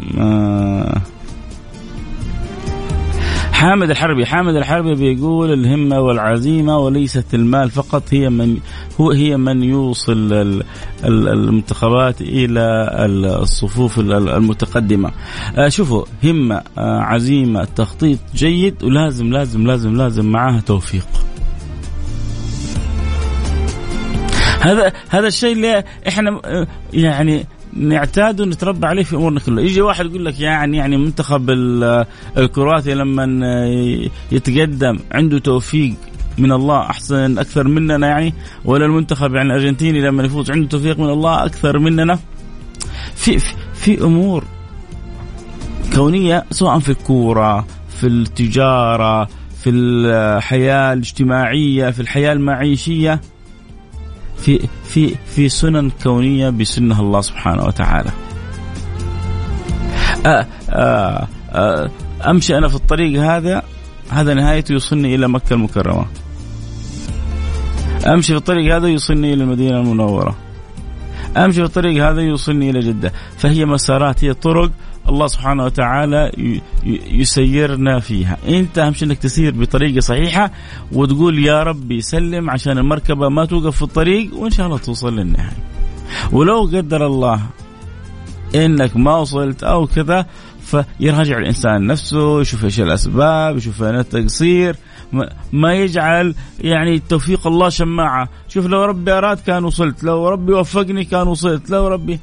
حامد 3.64 3.90
الحربي 3.90 4.26
حامد 4.26 4.56
الحربي 4.56 4.94
بيقول 4.94 5.52
الهمة 5.52 6.00
والعزيمة 6.00 6.78
وليست 6.78 7.34
المال 7.34 7.70
فقط 7.70 8.02
هي 8.10 8.28
من 8.30 8.58
هو 9.00 9.10
هي 9.10 9.36
من 9.36 9.62
يوصل 9.62 10.62
المنتخبات 11.04 12.20
إلى 12.20 12.88
الصفوف 13.40 13.98
المتقدمة. 13.98 15.12
آه، 15.56 15.68
شوفوا 15.68 16.04
همة 16.24 16.62
آه، 16.78 17.00
عزيمة 17.00 17.64
تخطيط 17.64 18.18
جيد 18.34 18.84
ولازم 18.84 19.32
لازم 19.32 19.66
لازم 19.66 19.96
لازم 19.96 20.26
معاها 20.26 20.60
توفيق. 20.60 21.06
هذا 24.60 24.92
هذا 25.08 25.26
الشيء 25.26 25.52
اللي 25.52 25.84
إحنا 26.08 26.40
آه، 26.44 26.66
يعني 26.92 27.46
نعتاد 27.76 28.40
ونتربى 28.40 28.86
عليه 28.86 29.02
في 29.02 29.16
أمورنا 29.16 29.40
كلها، 29.40 29.64
يجي 29.64 29.80
واحد 29.80 30.06
يقول 30.06 30.24
لك 30.24 30.40
يعني 30.40 30.76
يعني 30.76 30.96
منتخب 30.96 31.50
الكرواتي 32.38 32.94
لما 32.94 33.66
يتقدم 34.32 34.98
عنده 35.12 35.38
توفيق 35.38 35.94
من 36.38 36.52
الله 36.52 36.80
أحسن 36.80 37.38
أكثر 37.38 37.68
مننا 37.68 38.08
يعني 38.08 38.34
ولا 38.64 38.86
المنتخب 38.86 39.34
يعني 39.34 39.48
الأرجنتيني 39.48 40.00
لما 40.00 40.24
يفوز 40.24 40.50
عنده 40.50 40.68
توفيق 40.68 40.98
من 40.98 41.10
الله 41.10 41.44
أكثر 41.44 41.78
مننا. 41.78 42.18
في 43.14 43.38
في, 43.38 43.54
في 43.74 44.04
أمور 44.04 44.44
كونية 45.94 46.44
سواء 46.50 46.78
في 46.78 46.88
الكورة 46.88 47.66
في 47.88 48.06
التجارة 48.06 49.28
في 49.62 49.70
الحياة 49.70 50.92
الاجتماعية 50.92 51.90
في 51.90 52.00
الحياة 52.00 52.32
المعيشية. 52.32 53.20
في 54.44 54.68
في 54.84 55.14
في 55.26 55.48
سنن 55.48 55.90
كونية 56.02 56.50
بسنها 56.50 57.00
الله 57.00 57.20
سبحانه 57.20 57.64
وتعالى. 57.64 58.10
أمشي 62.30 62.58
أنا 62.58 62.68
في 62.68 62.74
الطريق 62.74 63.20
هذا 63.20 63.62
هذا 64.10 64.34
نهايته 64.34 64.72
يوصلني 64.72 65.14
إلى 65.14 65.28
مكة 65.28 65.54
المكرمة. 65.54 66.06
أمشي 68.06 68.32
في 68.32 68.38
الطريق 68.38 68.74
هذا 68.76 68.88
يوصلني 68.88 69.32
إلى 69.34 69.42
المدينة 69.42 69.80
المنورة. 69.80 70.36
أمشي 71.36 71.60
في 71.60 71.66
الطريق 71.66 72.04
هذا 72.04 72.20
يوصلني 72.20 72.70
إلى 72.70 72.80
جدة، 72.80 73.12
فهي 73.38 73.64
مسارات 73.64 74.24
هي 74.24 74.34
طرق 74.34 74.70
الله 75.08 75.26
سبحانه 75.26 75.64
وتعالى 75.64 76.32
يسيرنا 77.10 78.00
فيها. 78.00 78.36
انت 78.48 78.78
أهم 78.78 78.92
شيء 78.92 79.08
إنك 79.08 79.18
تسير 79.18 79.54
بطريقة 79.54 80.00
صحيحة 80.00 80.50
وتقول 80.92 81.38
يا 81.38 81.62
ربي 81.62 82.00
سلم 82.00 82.50
عشان 82.50 82.78
المركبة 82.78 83.28
ما 83.28 83.44
توقف 83.44 83.76
في 83.76 83.82
الطريق 83.82 84.34
وإن 84.34 84.50
شاء 84.50 84.66
الله 84.66 84.78
توصل 84.78 85.16
للنهاية. 85.16 85.56
ولو 86.32 86.60
قدر 86.60 87.06
الله 87.06 87.40
إنك 88.54 88.96
ما 88.96 89.16
وصلت 89.16 89.62
أو 89.64 89.86
كذا 89.86 90.26
فيراجع 90.60 91.38
الإنسان 91.38 91.86
نفسه 91.86 92.40
يشوف 92.40 92.64
إيش 92.64 92.80
الأسباب 92.80 93.56
يشوف 93.56 93.82
أين 93.82 93.98
التقصير 93.98 94.76
ما 95.52 95.74
يجعل 95.74 96.34
يعني 96.60 96.98
توفيق 96.98 97.46
الله 97.46 97.68
شماعة. 97.68 98.28
شوف 98.48 98.66
لو 98.66 98.84
ربي 98.84 99.12
أراد 99.12 99.40
كان 99.40 99.64
وصلت 99.64 100.04
لو 100.04 100.28
ربي 100.28 100.52
وفقني 100.52 101.04
كان 101.04 101.28
وصلت 101.28 101.70
لو 101.70 101.88
ربي 101.88 102.20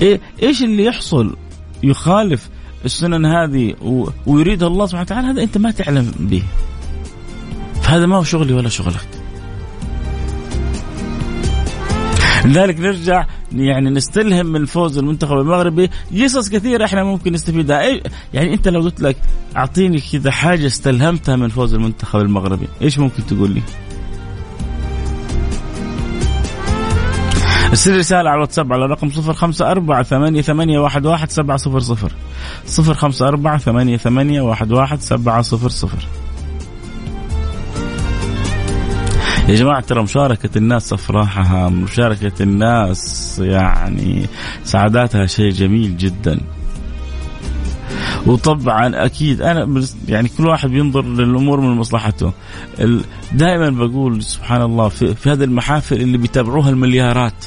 إيه 0.00 0.20
إيش 0.42 0.62
اللي 0.62 0.84
يحصل؟ 0.84 1.36
يخالف 1.82 2.48
السنن 2.84 3.26
هذه 3.26 3.74
ويريدها 4.26 4.68
الله 4.68 4.86
سبحانه 4.86 5.02
وتعالى 5.02 5.26
هذا 5.26 5.42
أنت 5.42 5.58
ما 5.58 5.70
تعلم 5.70 6.12
به. 6.20 6.42
فهذا 7.82 8.06
ما 8.06 8.16
هو 8.16 8.22
شغلي 8.22 8.52
ولا 8.52 8.68
شغلك 8.68 9.08
لذلك 12.44 12.80
نرجع 12.80 13.26
يعني 13.52 13.90
نستلهم 13.90 14.46
من 14.46 14.64
فوز 14.64 14.98
المنتخب 14.98 15.38
المغربي. 15.38 15.90
قصص 16.22 16.48
كثيرة 16.48 16.84
إحنا 16.84 17.04
ممكن 17.04 17.32
نستفيدها. 17.32 17.80
إيه 17.80 18.02
يعني 18.34 18.54
أنت 18.54 18.68
لو 18.68 18.80
قلت 18.80 19.00
لك 19.00 19.16
أعطيني 19.56 20.00
كذا 20.12 20.30
حاجة 20.30 20.66
استلهمتها 20.66 21.36
من 21.36 21.48
فوز 21.48 21.74
المنتخب 21.74 22.20
المغربي 22.20 22.66
إيش 22.82 22.98
ممكن 22.98 23.26
تقول 23.26 23.50
لي؟ 23.50 23.62
ارسل 27.70 27.98
رسالة 27.98 28.30
على 28.30 28.36
الواتساب 28.36 28.72
على 28.72 28.86
رقم 28.86 29.10
صفر 29.10 29.32
خمسة 29.32 29.70
أربعة 29.70 30.02
ثمانية, 30.02 30.42
ثمانية 30.42 30.78
واحد, 30.78 31.06
واحد 31.06 31.30
سبعة 31.30 31.56
صفر 31.56 31.80
صفر. 31.80 32.12
صفر 32.66 32.94
خمسة 32.94 33.28
أربعة 33.28 33.58
ثمانية, 33.58 33.96
ثمانية 33.96 34.40
واحد, 34.40 34.72
واحد 34.72 35.00
سبعة 35.00 35.42
صفر 35.42 35.68
صفر. 35.68 36.06
يا 39.48 39.54
جماعة 39.54 39.80
ترى 39.80 40.02
مشاركة 40.02 40.58
الناس 40.58 40.92
أفراحها 40.92 41.68
مشاركة 41.68 42.42
الناس 42.42 43.38
يعني 43.44 44.26
سعاداتها 44.64 45.26
شيء 45.26 45.50
جميل 45.50 45.96
جدا. 45.96 46.40
وطبعا 48.26 49.04
أكيد 49.04 49.42
أنا 49.42 49.84
يعني 50.08 50.28
كل 50.28 50.46
واحد 50.46 50.68
بينظر 50.68 51.04
للأمور 51.04 51.60
من 51.60 51.76
مصلحته. 51.76 52.32
دائما 53.32 53.70
بقول 53.70 54.22
سبحان 54.22 54.62
الله 54.62 54.88
في, 54.88 55.14
في 55.14 55.30
هذه 55.30 55.44
المحافل 55.44 56.00
اللي 56.00 56.18
بيتابعوها 56.18 56.70
المليارات. 56.70 57.44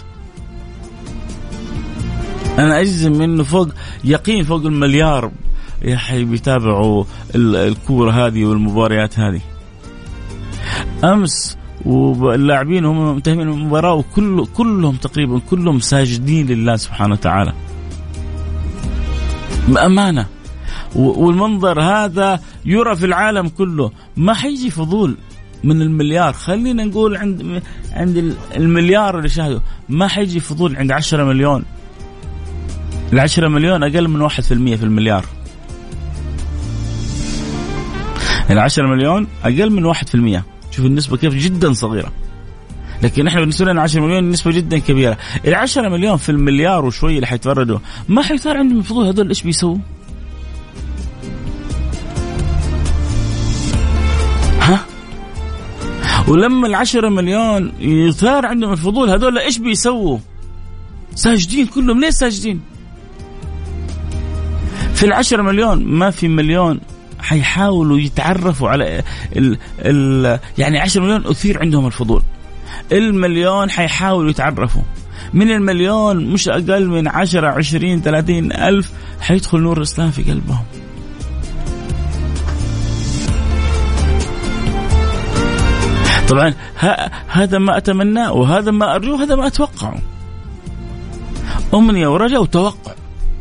أنا 2.60 2.80
أجزم 2.80 3.22
إنه 3.22 3.44
فوق 3.44 3.68
يقين 4.04 4.44
فوق 4.44 4.66
المليار 4.66 5.32
بيتابعوا 6.12 7.04
الكورة 7.36 8.12
هذه 8.12 8.46
والمباريات 8.46 9.20
هذه. 9.20 9.42
أمس 11.04 11.58
واللاعبين 11.86 12.86
هم 12.86 13.16
منتهين 13.16 13.42
المباراة 13.42 13.94
وكل 13.94 14.46
كلهم 14.46 14.96
تقريبا 14.96 15.40
كلهم 15.40 15.80
ساجدين 15.80 16.48
لله 16.48 16.76
سبحانه 16.76 17.14
وتعالى. 17.14 17.54
بأمانة. 19.68 20.26
والمنظر 20.96 21.82
هذا 21.82 22.40
يرى 22.66 22.96
في 22.96 23.06
العالم 23.06 23.48
كله. 23.48 23.92
ما 24.18 24.34
حيجي 24.34 24.70
فضول 24.70 25.18
من 25.64 25.82
المليار. 25.82 26.34
خلينا 26.34 26.84
نقول 26.84 27.18
عند 27.18 27.62
عند 27.94 28.36
المليار 28.56 29.18
اللي 29.18 29.30
شاهدوا 29.30 29.60
ما 29.90 30.08
حيجي 30.08 30.40
فضول 30.40 30.76
عند 30.76 30.92
10 30.92 31.24
مليون. 31.24 31.64
ال 33.14 33.20
10 33.20 33.48
مليون 33.48 33.84
أقل 33.84 34.08
من 34.08 34.30
1% 34.30 34.32
في 34.42 34.84
المليار. 34.84 35.26
ال 38.50 38.60
10 38.60 38.88
مليون 38.88 39.28
أقل 39.44 39.70
من 39.70 39.94
1% 39.94 40.44
شوف 40.72 40.86
النسبة 40.86 41.18
كيف 41.18 41.34
جدا 41.34 41.74
صغيرة. 41.74 42.12
لكن 43.04 43.28
إحنا 43.28 43.40
بالنسبة 43.40 43.72
لنا 43.72 43.82
10 43.82 44.02
مليون 44.02 44.30
نسبة 44.30 44.52
جدا 44.52 44.80
كبيرة. 44.80 45.18
ال 45.48 45.56
10 45.56 45.90
مليون 45.90 46.18
في 46.18 46.30
المليار 46.30 46.86
وشوي 46.86 47.16
اللي 47.16 47.28
حيتفردوا 47.28 47.80
ما 48.10 48.22
حيصير 48.22 48.58
عندهم 48.58 48.82
فضول 48.82 49.08
هذول 49.08 49.28
إيش 49.28 49.44
بيسووا؟ 49.44 49.78
ها؟ 54.60 54.86
ولما 56.28 56.68
العشرة 56.68 57.10
مليون 57.10 57.72
يثار 57.80 58.46
عندهم 58.46 58.72
الفضول 58.72 59.10
هذول 59.10 59.38
إيش 59.38 59.58
بيسووا؟ 59.58 60.18
ساجدين 61.16 61.66
كلهم. 61.68 62.00
ليش 62.00 62.14
ساجدين؟ 62.14 62.73
في 64.94 65.06
العشرة 65.06 65.42
مليون 65.42 65.84
ما 65.86 66.10
في 66.12 66.28
مليون 66.28 66.80
حيحاولوا 67.20 68.00
يتعرفوا 68.00 68.70
على 68.70 69.04
ال 69.36 69.58
ال 69.80 70.40
يعني 70.58 70.80
10 70.80 71.02
مليون 71.02 71.28
أثير 71.28 71.60
عندهم 71.60 71.86
الفضول. 71.88 72.24
المليون 72.92 73.70
حيحاولوا 73.70 74.30
يتعرفوا. 74.30 74.82
من 75.34 75.52
المليون 75.52 76.26
مش 76.26 76.50
أقل 76.50 76.88
من 76.88 77.08
10 77.08 77.48
20 77.48 78.02
30 78.02 78.52
ألف 78.52 78.92
حيدخل 79.22 79.60
نور 79.60 79.78
الإسلام 79.78 80.12
في 80.12 80.24
قلبهم. 80.24 80.64
طبعا 86.30 86.54
هذا 87.28 87.58
ما 87.58 87.78
أتمناه 87.78 88.34
وهذا 88.34 88.72
ما 88.72 88.96
أرجوه 88.96 89.14
وهذا 89.14 89.36
ما 89.36 89.48
أتوقعه. 89.48 90.02
امنيه 91.74 92.08
ورجاء 92.08 92.42
وتوقع. 92.42 92.92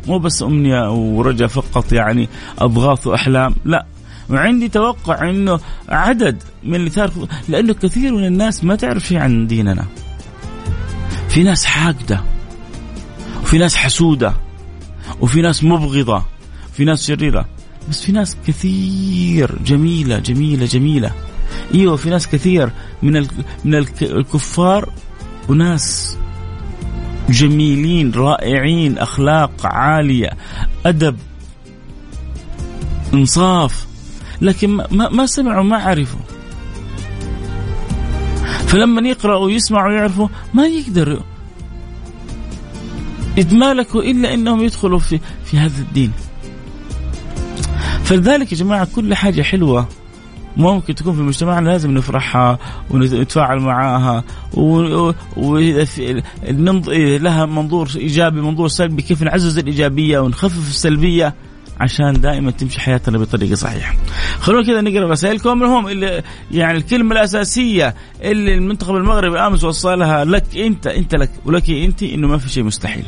مو 0.07 0.19
بس 0.19 0.43
أمنية 0.43 0.91
ورجاء 0.91 1.47
فقط 1.47 1.91
يعني 1.91 2.29
أضغاث 2.59 3.07
وأحلام. 3.07 3.55
لا 3.65 3.85
وعندي 4.29 4.69
توقع 4.69 5.29
إنه 5.29 5.59
عدد 5.89 6.43
من 6.63 6.75
اللي 6.75 6.89
ثار 6.89 7.11
لأنه 7.49 7.73
كثير 7.73 8.13
من 8.13 8.25
الناس 8.25 8.63
ما 8.63 8.75
تعرف 8.75 9.07
شيء 9.07 9.17
عن 9.17 9.47
ديننا. 9.47 9.85
في 11.29 11.43
ناس 11.43 11.65
حاقدة 11.65 12.21
وفي 13.41 13.57
ناس 13.57 13.75
حسودة 13.75 14.33
وفي 15.21 15.41
ناس 15.41 15.63
مبغضة 15.63 16.23
وفي 16.69 16.85
ناس 16.85 17.07
شريرة 17.07 17.45
بس 17.89 18.01
في 18.01 18.11
ناس 18.11 18.37
كثير 18.47 19.59
جميلة 19.65 20.19
جميلة 20.19 20.65
جميلة. 20.65 21.11
إيوه 21.73 21.95
في 21.95 22.09
ناس 22.09 22.27
كثير 22.27 22.71
من 23.03 23.27
من 23.65 23.75
الكفار 24.01 24.89
وناس 25.49 26.17
جميلين 27.33 28.11
رائعين 28.11 28.97
أخلاق 28.97 29.65
عالية 29.65 30.29
أدب 30.85 31.17
إنصاف. 33.13 33.87
لكن 34.41 34.69
ما, 34.69 35.09
ما 35.09 35.25
سمعوا 35.25 35.63
ما 35.63 35.77
عرفوا. 35.77 36.19
فلما 38.67 39.07
يقرأوا 39.07 39.45
ويسمعوا 39.45 39.91
ويعرفوا 39.91 40.27
ما 40.53 40.67
يقدروا 40.67 41.19
يتمالكوا 43.37 44.01
إلا 44.01 44.33
أنهم 44.33 44.63
يدخلوا 44.63 44.99
في, 44.99 45.19
في 45.45 45.57
هذا 45.57 45.81
الدين. 45.81 46.11
فلذلك 48.03 48.51
يا 48.51 48.57
جماعة 48.57 48.87
كل 48.95 49.15
حاجة 49.15 49.41
حلوة. 49.41 49.87
ممكن 50.57 50.95
تكون 50.95 51.15
في 51.15 51.21
مجتمعنا 51.21 51.69
لازم 51.69 51.91
نفرحها 51.91 52.59
ونتفاعل 52.89 53.59
معاها 53.59 54.23
لها 57.17 57.45
منظور 57.45 57.89
إيجابي 57.95 58.41
منظور 58.41 58.67
سلبي 58.67 59.01
كيف 59.01 59.23
نعزز 59.23 59.57
الإيجابية 59.57 60.19
ونخفف 60.19 60.69
السلبية 60.69 61.35
عشان 61.79 62.21
دائما 62.21 62.51
تمشي 62.51 62.81
حياتنا 62.81 63.17
بطريقة 63.17 63.55
صحيحة. 63.55 63.95
خلونا 64.39 64.67
كذا 64.67 64.81
نقرأ 64.81 65.09
رسائلكم 65.09 65.49
المهم 65.63 65.87
اللي 65.87 66.23
يعني 66.51 66.77
الكلمة 66.77 67.11
الأساسية 67.11 67.95
اللي 68.21 68.53
المنتخب 68.53 68.95
المغربي 68.95 69.39
آمس 69.39 69.63
وصلها 69.63 70.25
لك 70.25 70.57
أنت 70.57 70.87
أنت 70.87 71.15
لك 71.15 71.29
ولك 71.45 71.69
أنت 71.69 72.03
إنه 72.03 72.27
ما 72.27 72.37
في 72.37 72.49
شيء 72.49 72.63
مستحيل. 72.63 73.05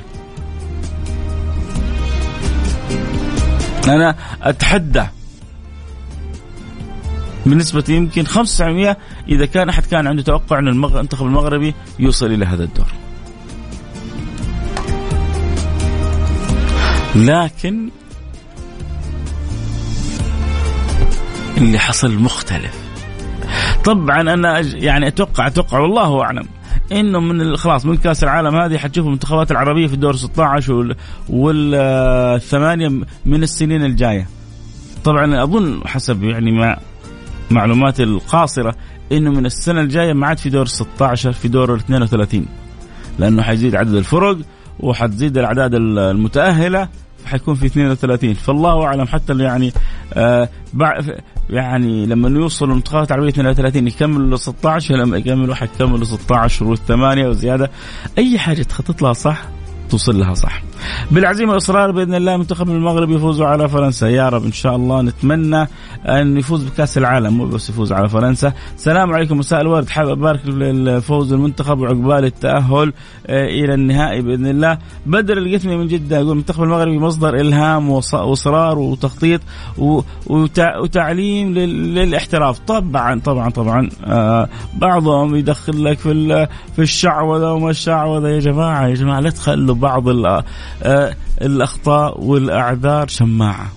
أنا 3.88 4.16
أتحدى 4.42 5.04
بنسبة 7.46 7.84
يمكن 7.90 8.26
95% 8.26 8.96
إذا 9.28 9.46
كان 9.46 9.70
أحد 9.70 9.86
كان 9.86 10.08
عنده 10.08 10.24
توقع 10.24 10.60
أن 10.60 10.68
المنتخب 10.68 11.26
المغربي 11.26 11.74
يوصل 12.00 12.26
إلى 12.26 12.46
هذا 12.46 12.64
الدور 12.64 12.88
لكن 17.16 17.90
اللي 21.58 21.80
حصل 21.80 22.16
مختلف 22.16 22.86
طبعا 23.86 24.22
أنا 24.22 24.60
يعني 24.60 25.08
أتوقع 25.08 25.48
أتوقع 25.48 25.80
والله 25.80 26.22
أعلم 26.22 26.48
إنه 26.92 27.20
من 27.20 27.58
خلاص 27.58 27.86
من 27.86 27.98
كأس 27.98 28.24
العالم 28.24 28.56
هذه 28.56 28.78
حتشوف 28.78 29.06
المنتخبات 29.06 29.52
العربية 29.52 29.88
في 29.88 29.94
الدور 29.94 30.16
16 30.16 30.96
والثمانية 31.30 32.90
من 33.26 33.44
السنين 33.44 33.86
الجاية. 33.86 34.28
طبعا 35.04 35.44
أظن 35.44 35.82
حسب 35.86 36.24
يعني 36.24 36.52
ما 36.52 36.78
معلوماتي 37.52 38.04
القاصرة 38.04 38.76
إنه 39.12 39.32
من 39.32 39.46
السنة 39.46 39.82
الجاية 39.82 40.14
ما 40.14 40.28
عاد 40.28 40.38
في 40.38 40.50
دور 40.50 40.66
16 40.66 41.32
في 41.32 41.48
دور 41.48 41.76
32 41.76 42.46
لأنه 43.20 43.42
حيزيد 43.42 43.76
عدد 43.76 43.94
الفرق 43.94 44.38
وحتزيد 44.80 45.38
الأعداد 45.38 45.74
المتأهلة 45.76 46.90
حيكون 47.26 47.56
في 47.56 47.66
32 47.66 48.34
فالله 48.34 48.86
أعلم 48.86 49.08
حتى 49.08 49.34
يعني 49.34 49.74
آه 50.14 50.50
يعني 51.50 52.06
لما 52.06 52.30
يوصلوا 52.30 52.72
المنتخبات 52.72 53.12
العربيه 53.12 53.30
32 53.30 53.88
يكملوا 53.88 54.38
16 54.38 54.96
لما 54.96 55.18
يكملوا 55.18 55.56
حيكملوا 55.56 56.04
16 56.04 56.66
والثمانية 56.66 57.28
وزيادة. 57.28 57.72
أي 58.18 58.40
حاجة 58.40 58.64
تخطط 58.64 59.02
لها 59.02 59.14
صح 59.14 59.42
توصل 59.90 60.20
لها 60.20 60.34
صح. 60.34 60.62
بالعزيمة 61.12 61.50
والإصرار 61.50 61.92
بإذن 61.92 62.16
الله 62.16 62.38
منتخب 62.38 62.70
المغرب 62.70 63.12
يفوزوا 63.12 63.48
على 63.48 63.70
فرنسا 63.70 64.10
يا 64.10 64.30
رب 64.30 64.46
إن 64.46 64.52
شاء 64.52 64.76
الله 64.76 65.02
نتمنى 65.02 65.68
أن 66.06 66.38
يفوز 66.38 66.64
بكأس 66.64 66.98
العالم 66.98 67.34
مو 67.38 67.46
بس 67.46 67.70
يفوز 67.70 67.92
على 67.92 68.10
فرنسا. 68.10 68.54
السلام 68.76 69.14
عليكم 69.14 69.38
مساء 69.38 69.62
الورد 69.62 69.90
حابب 69.90 70.12
أبارك 70.12 70.46
للفوز 70.46 71.34
المنتخب 71.34 71.80
وعقبال 71.80 72.26
التأهل 72.26 72.94
آه، 73.28 73.46
إلى 73.46 73.74
النهائي 73.74 74.22
بإذن 74.22 74.48
الله. 74.48 74.78
بدر 75.06 75.38
القثمي 75.38 75.76
من 75.76 75.88
جدة 75.88 76.16
يقول 76.16 76.32
المنتخب 76.32 76.64
المغربي 76.64 77.00
مصدر 77.00 77.36
إلهام 77.36 77.90
وإصرار 77.90 78.80
وتخطيط 78.80 79.42
وتعليم 80.80 81.54
للاحتراف 81.54 82.60
طبعا 82.60 83.20
طبعا 83.20 83.50
طبعا 83.50 83.90
آه، 84.06 84.50
بعضهم 84.74 85.36
يدخل 85.36 85.84
لك 85.84 85.98
في 85.98 86.48
في 86.76 86.82
الشعوذة 86.82 87.52
وما 87.52 87.70
الشعوذة 87.70 88.28
يا 88.28 88.40
جماعة 88.40 88.88
يا 88.88 88.94
جماعة 88.94 89.20
لا 89.20 89.30
تخلوا 89.30 89.76
بعض 89.76 90.08
الأخطاء 91.42 92.24
والأعذار 92.24 93.08
شماعة. 93.08 93.68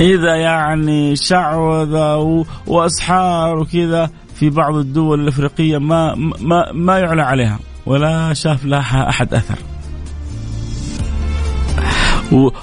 إذا 0.00 0.36
يعني 0.36 1.16
شعوذه 1.16 2.44
وأسحار 2.66 3.58
وكذا 3.58 4.10
في 4.34 4.50
بعض 4.50 4.74
الدول 4.74 5.20
الأفريقية 5.20 5.78
ما 5.78 6.14
ما 6.40 6.72
ما 6.72 6.98
يعلى 6.98 7.22
عليها 7.22 7.58
ولا 7.86 8.32
شاف 8.34 8.64
لها 8.64 9.08
أحد 9.08 9.34
أثر. 9.34 9.58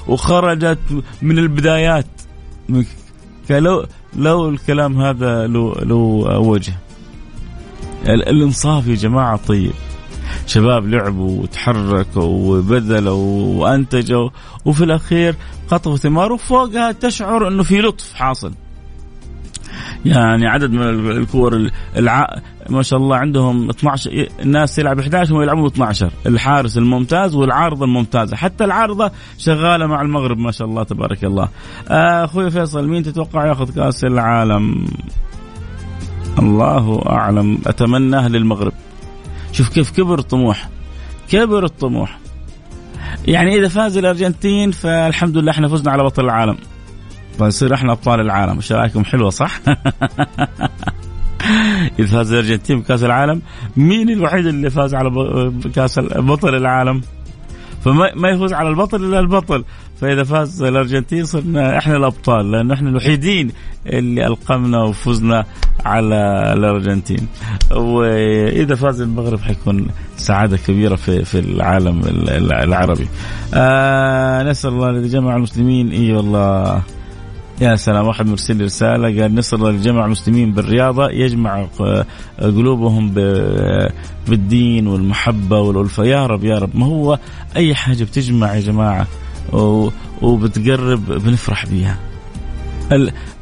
وخرجت 0.07 0.79
من 1.21 1.39
البدايات 1.39 2.05
لو 3.49 3.85
لو 4.15 4.49
الكلام 4.49 5.01
هذا 5.01 5.47
له 5.47 5.73
له 5.73 5.95
وجه 6.39 6.73
الإنصاف 8.07 8.87
يا 8.87 8.95
جماعة 8.95 9.39
طيب 9.47 9.71
شباب 10.47 10.87
لعبوا 10.87 11.41
وتحركوا 11.41 12.23
وبذلوا 12.23 13.55
وأنتجوا 13.55 14.29
وفي 14.65 14.83
الأخير 14.83 15.35
قطفوا 15.67 15.97
ثمار 15.97 16.33
وفوقها 16.33 16.91
تشعر 16.91 17.47
إنه 17.47 17.63
في 17.63 17.81
لطف 17.81 18.13
حاصل. 18.13 18.53
يعني 20.05 20.47
عدد 20.47 20.71
من 20.71 21.11
الكور 21.11 21.69
الع... 21.95 22.41
ما 22.69 22.81
شاء 22.81 22.99
الله 22.99 23.15
عندهم 23.17 23.69
12 23.69 24.27
الناس 24.39 24.75
تلعب 24.75 24.99
11 24.99 25.35
هم 25.35 25.41
يلعبون 25.41 25.65
12 25.65 26.11
الحارس 26.25 26.77
الممتاز 26.77 27.35
والعارضة 27.35 27.85
الممتازة. 27.85 28.35
حتى 28.35 28.63
العارضة 28.63 29.11
شغالة 29.37 29.87
مع 29.87 30.01
المغرب 30.01 30.37
ما 30.37 30.51
شاء 30.51 30.67
الله 30.67 30.83
تبارك 30.83 31.23
الله. 31.23 31.49
آه، 31.89 32.25
أخوي 32.25 32.51
فيصل 32.51 32.87
مين 32.87 33.03
تتوقع 33.03 33.47
ياخذ 33.47 33.75
كأس 33.75 34.03
العالم؟ 34.03 34.85
الله 36.39 37.03
أعلم. 37.09 37.57
أتمناه 37.67 38.27
للمغرب. 38.27 38.73
شوف 39.51 39.69
كيف 39.69 39.91
كبر 39.91 40.19
الطموح. 40.19 40.69
كبر 41.29 41.65
الطموح. 41.65 42.19
يعني 43.27 43.59
إذا 43.59 43.67
فاز 43.67 43.97
الأرجنتين 43.97 44.71
فالحمد 44.71 45.37
لله 45.37 45.51
إحنا 45.51 45.67
فزنا 45.67 45.91
على 45.91 46.03
بطل 46.03 46.25
العالم. 46.25 46.57
فنصير 47.39 47.73
إحنا 47.73 47.91
أبطال 47.91 48.19
العالم. 48.19 48.55
إيش 48.55 48.71
رأيكم؟ 48.71 49.03
حلوة 49.03 49.29
صح؟ 49.29 49.59
إذا 51.99 52.07
فاز 52.07 52.31
الأرجنتين 52.31 52.79
بكأس 52.79 53.03
العالم 53.03 53.41
مين 53.77 54.09
الوحيد 54.09 54.45
اللي 54.45 54.69
فاز 54.69 54.95
على 54.95 55.09
كاس 55.75 55.99
بطل 55.99 56.55
العالم؟ 56.55 57.01
فما 57.85 58.11
ما 58.15 58.29
يفوز 58.29 58.53
على 58.53 58.69
البطل 58.69 59.03
إلا 59.03 59.19
البطل. 59.19 59.63
فإذا 60.01 60.23
فاز 60.23 60.63
الأرجنتين 60.63 61.25
صرنا 61.25 61.77
إحنا 61.77 61.97
الأبطال 61.97 62.51
لأنه 62.51 62.73
إحنا 62.73 62.89
الوحيدين 62.89 63.51
اللي 63.87 64.27
ألقمنا 64.27 64.83
وفزنا 64.83 65.45
على 65.87 66.53
الأرجنتين. 66.53 67.27
وإذا 67.71 68.75
فاز 68.75 69.01
المغرب 69.01 69.41
حيكون 69.41 69.87
سعادة 70.17 70.57
كبيرة 70.57 70.95
في 70.95 71.25
في 71.25 71.39
العالم 71.39 72.01
العربي. 72.51 73.07
آه 73.53 74.43
نسأل 74.43 74.69
الله 74.69 74.89
الذي 74.89 75.07
جمع 75.07 75.35
المسلمين. 75.35 75.91
إي 75.91 76.13
والله. 76.13 76.81
يا 77.61 77.75
سلام. 77.75 78.07
واحد 78.07 78.27
مرسل 78.27 78.63
رسالة. 78.63 79.21
قال 79.21 79.35
نسأل 79.35 79.59
الله 79.59 79.71
لجمع 79.71 80.05
المسلمين 80.05 80.53
بالرياضة 80.53 81.09
يجمع 81.09 81.67
قلوبهم 82.41 83.13
بالدين 84.27 84.87
والمحبة 84.87 85.59
والألفة. 85.59 86.03
يا 86.03 86.27
رب 86.27 86.43
يا 86.43 86.59
رب. 86.59 86.69
ما 86.73 86.85
هو 86.85 87.19
أي 87.55 87.75
حاجة 87.75 88.03
بتجمع 88.03 88.55
يا 88.55 88.59
جماعة؟ 88.59 89.07
وبتقرب 90.21 91.05
بنفرح 91.05 91.65
بيها. 91.65 91.97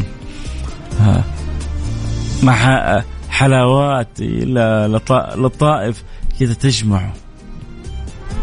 حلاوات 3.30 4.08
إلى 4.20 4.88
لطائف 5.36 6.04
كذا 6.40 6.54
تجمعه. 6.54 7.14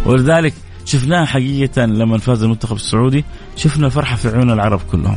ولذلك 0.06 0.54
شفناها 0.84 1.24
حقيقة 1.24 1.84
لما 1.84 2.18
فاز 2.18 2.42
المنتخب 2.42 2.76
السعودي 2.76 3.24
شفنا 3.56 3.86
الفرحة 3.86 4.16
في 4.16 4.28
عيون 4.28 4.50
العرب 4.50 4.80
كلهم. 4.92 5.16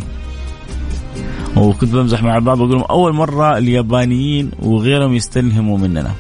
وكنت 1.55 1.93
بمزح 1.93 2.23
مع 2.23 2.36
البعض 2.36 2.57
بقول 2.57 2.81
أول 2.81 3.13
مرة 3.13 3.57
اليابانيين 3.57 4.51
وغيرهم 4.60 5.13
يستلهموا 5.13 5.77
مننا. 5.77 6.12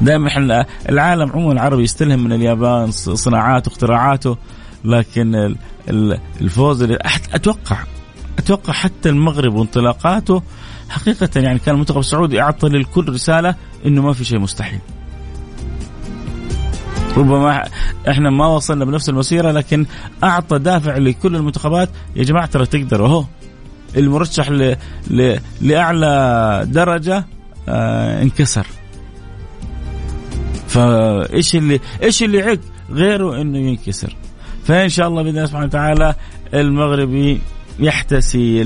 دائما 0.00 0.64
العالم 0.88 1.30
عموما 1.32 1.52
العربي 1.52 1.82
يستلهم 1.82 2.24
من 2.24 2.32
اليابان 2.32 2.90
صناعاته 2.90 3.68
اختراعاته 3.68 4.36
لكن 4.84 5.56
الفوز 6.40 6.82
أتوقع 7.34 7.76
أتوقع 8.38 8.72
حتى 8.72 9.08
المغرب 9.08 9.54
وانطلاقاته 9.54 10.42
حقيقة 10.88 11.40
يعني 11.40 11.58
كان 11.58 11.74
المنتخب 11.74 11.98
السعودي 11.98 12.40
أعطى 12.40 12.68
للكل 12.68 13.08
رسالة 13.12 13.54
إنه 13.86 14.02
ما 14.02 14.12
في 14.12 14.24
شيء 14.24 14.38
مستحيل. 14.38 14.80
ربما 17.16 17.64
إحنا 18.08 18.30
ما 18.30 18.46
وصلنا 18.46 18.84
بنفس 18.84 19.08
المسيرة 19.08 19.50
لكن 19.50 19.86
أعطى 20.24 20.58
دافع 20.58 20.96
لكل 20.96 21.36
المنتخبات 21.36 21.88
يا 22.16 22.22
جماعة 22.22 22.46
ترى 22.46 22.66
تقدروا 22.66 23.08
أهو 23.08 23.24
المرشح 23.96 24.50
ل... 24.50 24.76
ل... 25.10 25.38
لأعلى 25.60 26.62
درجة 26.66 27.24
آه 27.68 28.22
انكسر 28.22 28.66
فايش 30.68 31.56
اللي 31.56 31.80
إيش 32.02 32.22
اللي 32.22 32.42
عق 32.42 32.58
غيره 32.92 33.40
انه 33.40 33.58
ينكسر 33.58 34.16
فان 34.64 34.88
شاء 34.88 35.08
الله 35.08 35.22
بإذن 35.22 35.36
الله 35.36 35.46
سبحانه 35.46 35.66
وتعالى 35.66 36.14
المغربي 36.54 37.40
يحتسي 37.78 38.62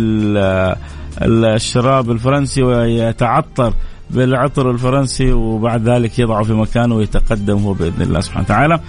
الشراب 1.22 2.10
الفرنسي 2.10 2.62
ويتعطر 2.62 3.74
بالعطر 4.10 4.70
الفرنسي 4.70 5.32
وبعد 5.32 5.88
ذلك 5.88 6.18
يضعه 6.18 6.42
في 6.42 6.52
مكانه 6.52 6.94
ويتقدم 6.94 7.58
هو 7.58 7.72
بإذن 7.72 8.02
الله 8.02 8.20
سبحانه 8.20 8.44
وتعالى. 8.44 8.80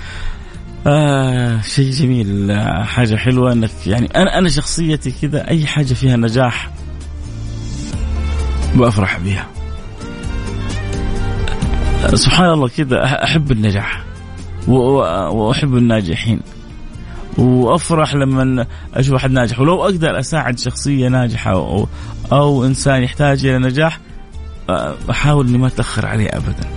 آه 0.87 1.61
شيء 1.61 1.91
جميل 1.91 2.57
حاجة 2.85 3.15
حلوة 3.15 3.53
إنك 3.53 3.87
يعني 3.87 4.05
أنا 4.15 4.37
أنا 4.37 4.49
شخصيتي 4.49 5.11
كذا 5.21 5.47
أي 5.47 5.65
حاجة 5.65 5.93
فيها 5.93 6.17
نجاح 6.17 6.71
بفرح 8.75 9.19
بها. 9.19 9.47
سبحان 12.07 12.49
الله 12.49 12.67
كذا 12.67 13.23
أحب 13.23 13.51
النجاح 13.51 14.03
وأحب 14.67 15.77
الناجحين. 15.77 16.39
وأفرح 17.37 18.15
لما 18.15 18.65
أشوف 18.93 19.15
أحد 19.15 19.31
ناجح 19.31 19.59
ولو 19.59 19.83
أقدر 19.83 20.19
أساعد 20.19 20.59
شخصية 20.59 21.07
ناجحة 21.07 21.51
أو, 21.51 21.87
أو 22.31 22.65
إنسان 22.65 23.03
يحتاج 23.03 23.45
إلى 23.45 23.59
نجاح 23.59 23.99
أحاول 25.09 25.47
إني 25.47 25.57
ما 25.57 25.67
أتأخر 25.67 26.05
عليه 26.05 26.27
ابدا. 26.27 26.69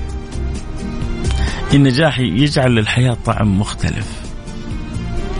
النجاح 1.74 2.18
يجعل 2.18 2.74
للحياة 2.74 3.16
طعم 3.24 3.60
مختلف. 3.60 4.06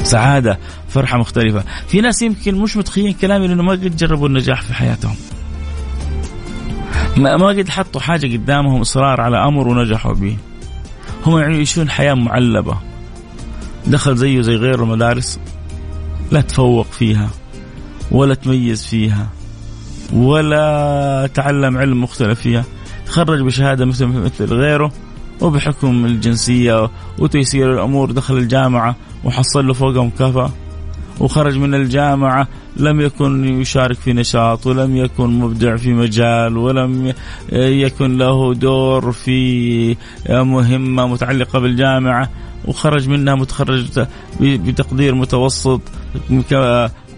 سعادة، 0.03 0.59
فرحة 0.89 1.19
مختلفة، 1.19 1.65
في 1.89 2.01
ناس 2.01 2.23
يمكن 2.23 2.55
مش 2.55 2.77
متخيلين 2.77 3.13
كلامي 3.13 3.49
لأنه 3.49 3.63
ما 3.63 3.73
قد 3.73 3.97
جربوا 3.97 4.29
النجاح 4.29 4.63
في 4.63 4.75
حياتهم. 4.75 5.17
ما 7.17 7.37
ما 7.37 7.49
قد 7.49 7.69
حطوا 7.69 8.01
حاجة 8.01 8.37
قدامهم 8.37 8.81
إصرار 8.81 9.21
على 9.21 9.37
أمر 9.37 9.69
ونجحوا 9.69 10.15
به. 10.15 10.37
هم 11.27 11.39
يعيشون 11.39 11.91
حياة 11.91 12.15
معلبة. 12.15 12.77
دخل 13.87 14.17
زيه 14.17 14.41
زي 14.41 14.55
غيره 14.55 14.83
المدارس 14.83 15.41
لا 16.33 16.41
تفوق 16.41 16.87
فيها 16.87 17.31
ولا 18.11 18.35
تميز 18.35 18.87
فيها 18.87 19.29
ولا 20.13 21.31
تعلم 21.35 21.77
علم 21.77 22.03
مختلف 22.03 22.41
فيها 22.41 22.65
تخرج 23.07 23.41
بشهادة 23.41 23.85
مثل 23.85 24.07
مثل 24.07 24.55
غيره 24.55 24.93
وبحكم 25.41 26.05
الجنسية 26.07 26.91
وتيسير 27.19 27.75
الأمور 27.75 28.11
دخل 28.11 28.37
الجامعة 28.37 28.97
وحصل 29.25 29.67
له 29.67 29.73
فوقها 29.73 30.05
مكافأة 30.05 30.51
وخرج 31.21 31.59
من 31.59 31.75
الجامعة 31.75 32.49
لم 32.77 33.01
يكن 33.01 33.61
يشارك 33.61 33.97
في 33.97 34.13
نشاط 34.13 34.67
ولم 34.67 34.97
يكن 34.97 35.27
مبدع 35.39 35.77
في 35.77 35.93
مجال 35.93 36.57
ولم 36.57 37.13
يكن 37.53 38.19
له 38.19 38.55
دور 38.55 39.13
في 39.13 39.97
مهمة 40.31 41.07
متعلقة 41.07 41.59
بالجامعة 41.59 42.31
وخرج 42.65 43.09
منها 43.09 43.35
متخرج 43.35 44.07
بتقدير 44.41 45.15
متوسط 45.15 45.81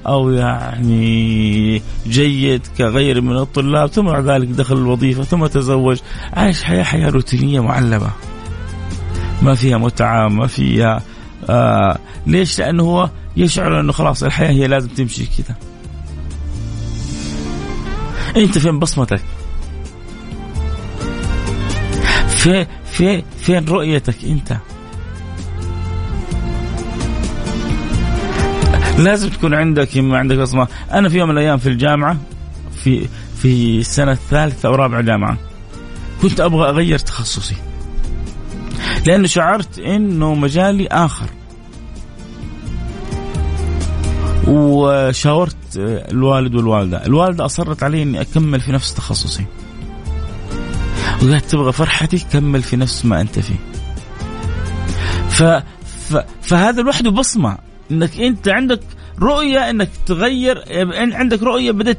أو 0.06 0.30
يعني 0.30 1.82
جيد 2.06 2.66
كغير 2.78 3.20
من 3.20 3.36
الطلاب 3.36 3.88
ثم 3.88 4.06
بعد 4.06 4.24
ذلك 4.30 4.48
دخل 4.48 4.76
الوظيفة 4.76 5.22
ثم 5.22 5.46
تزوج 5.46 5.98
عايش 6.32 6.62
حياه 6.62 6.82
حياة 6.82 7.08
روتينية 7.08 7.60
معلبه 7.60 8.10
ما 9.42 9.54
فيها 9.54 9.78
متعة 9.78 10.28
ما 10.28 10.46
فيها 10.46 11.02
آه 11.50 11.98
ليش؟ 12.26 12.58
لأنه 12.58 12.82
هو 12.82 13.10
يشعر 13.36 13.80
إنه 13.80 13.92
خلاص 13.92 14.22
الحياة 14.22 14.50
هي 14.50 14.66
لازم 14.66 14.88
تمشي 14.88 15.26
كذا 15.26 15.56
أنت 18.36 18.58
فين 18.58 18.78
بصمتك؟ 18.78 19.20
في 22.28 22.66
في 22.84 23.22
فين 23.40 23.64
رؤيتك 23.68 24.24
أنت؟ 24.24 24.56
لازم 28.98 29.28
تكون 29.28 29.54
عندك 29.54 29.96
ما 29.96 30.18
عندك 30.18 30.36
بصمة 30.36 30.68
أنا 30.92 31.08
في 31.08 31.18
يوم 31.18 31.28
من 31.28 31.34
الأيام 31.38 31.58
في 31.58 31.68
الجامعة 31.68 32.16
في 32.84 33.08
في 33.42 33.78
السنة 33.78 34.12
الثالثة 34.12 34.68
أو 34.68 34.74
رابعه 34.74 35.00
جامعة 35.00 35.38
كنت 36.22 36.40
أبغى 36.40 36.68
أغير 36.68 36.98
تخصصي 36.98 37.54
لأنه 39.08 39.26
شعرت 39.26 39.78
إنه 39.78 40.34
مجالي 40.34 40.86
آخر. 40.86 41.26
وشاورت 44.46 45.56
الوالد 45.76 46.54
والوالدة. 46.54 47.06
الوالدة 47.06 47.44
أصرت 47.44 47.82
علي 47.82 48.02
إني 48.02 48.20
أكمل 48.20 48.60
في 48.60 48.72
نفس 48.72 48.94
تخصصي. 48.94 49.44
وقالت 51.22 51.44
تبغى 51.44 51.72
فرحتي 51.72 52.18
كمل 52.32 52.62
في 52.62 52.76
نفس 52.76 53.04
ما 53.04 53.20
أنت 53.20 53.38
فيه. 53.38 53.58
ف... 55.28 55.42
ف... 55.42 56.16
فهذا 56.42 56.82
لوحده 56.82 57.10
بصمة. 57.10 57.58
إنك 57.90 58.20
أنت 58.20 58.48
عندك 58.48 58.80
رؤية 59.22 59.70
إنك 59.70 59.90
تغير 60.06 60.64
عندك 60.96 61.42
رؤية 61.42 61.70
بدأت 61.70 61.98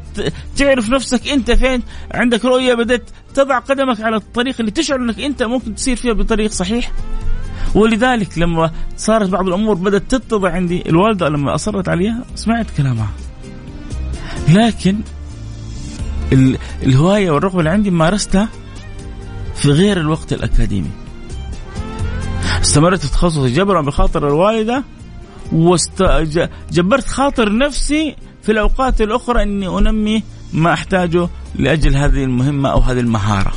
تعرف 0.57 0.89
نفسك 0.89 1.27
أنت 1.27 1.51
فين 1.51 1.83
عندك 2.11 2.45
رؤية 2.45 2.73
بدأت 2.73 3.09
تضع 3.33 3.59
قدمك 3.59 4.01
على 4.01 4.15
الطريق 4.15 4.55
اللي 4.59 4.71
تشعر 4.71 4.99
إنك 4.99 5.19
أنت 5.19 5.43
ممكن 5.43 5.75
تسير 5.75 5.95
فيها 5.95 6.13
بطريق 6.13 6.51
صحيح. 6.51 6.91
ولذلك 7.75 8.37
لما 8.37 8.71
صارت 8.97 9.29
بعض 9.29 9.47
الأمور 9.47 9.75
بدأت 9.75 10.03
تتضح 10.15 10.51
عندي 10.51 10.89
الوالدة 10.89 11.29
لما 11.29 11.55
أصرت 11.55 11.89
عليها 11.89 12.23
سمعت 12.35 12.65
كلامها. 12.77 13.09
لكن 14.49 14.99
الهواية 16.83 17.31
والرغبة 17.31 17.59
اللي 17.59 17.69
عندي 17.69 17.91
مارستها 17.91 18.49
في 19.55 19.71
غير 19.71 19.99
الوقت 19.99 20.33
الأكاديمي. 20.33 20.91
استمرت 22.61 22.99
في 22.99 23.11
تخصصي 23.11 23.53
جبرا 23.53 23.81
بخاطر 23.81 24.27
الوالدة 24.27 24.83
وجبرت 25.51 27.07
خاطر 27.07 27.57
نفسي 27.57 28.15
في 28.43 28.51
الأوقات 28.51 29.01
الأخرى 29.01 29.43
إني 29.43 29.67
أنمي 29.67 30.23
ما 30.53 30.73
أحتاجه 30.73 31.29
لأجل 31.55 31.95
هذه 31.95 32.23
المهمة 32.23 32.71
أو 32.71 32.79
هذه 32.79 32.99
المهارة. 32.99 33.53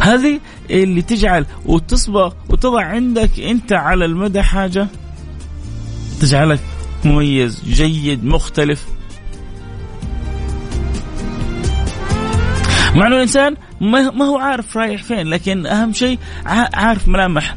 هذه 0.00 0.40
اللي 0.70 1.02
تجعل 1.02 1.46
وتصبغ 1.66 2.32
وتضع 2.48 2.84
عندك 2.84 3.40
أنت 3.40 3.72
على 3.72 4.04
المدى 4.04 4.42
حاجة 4.42 4.86
تجعلك 6.20 6.60
مميز 7.04 7.62
جيد 7.64 8.24
مختلف 8.24 8.86
مع 12.98 13.06
إنه 13.06 13.16
الإنسان 13.16 13.56
ما 13.80 14.24
هو 14.24 14.38
عارف 14.38 14.76
رايح 14.76 15.02
فين 15.02 15.26
لكن 15.26 15.66
أهم 15.66 15.92
شيء 15.92 16.18
عارف 16.74 17.08
ملامح 17.08 17.56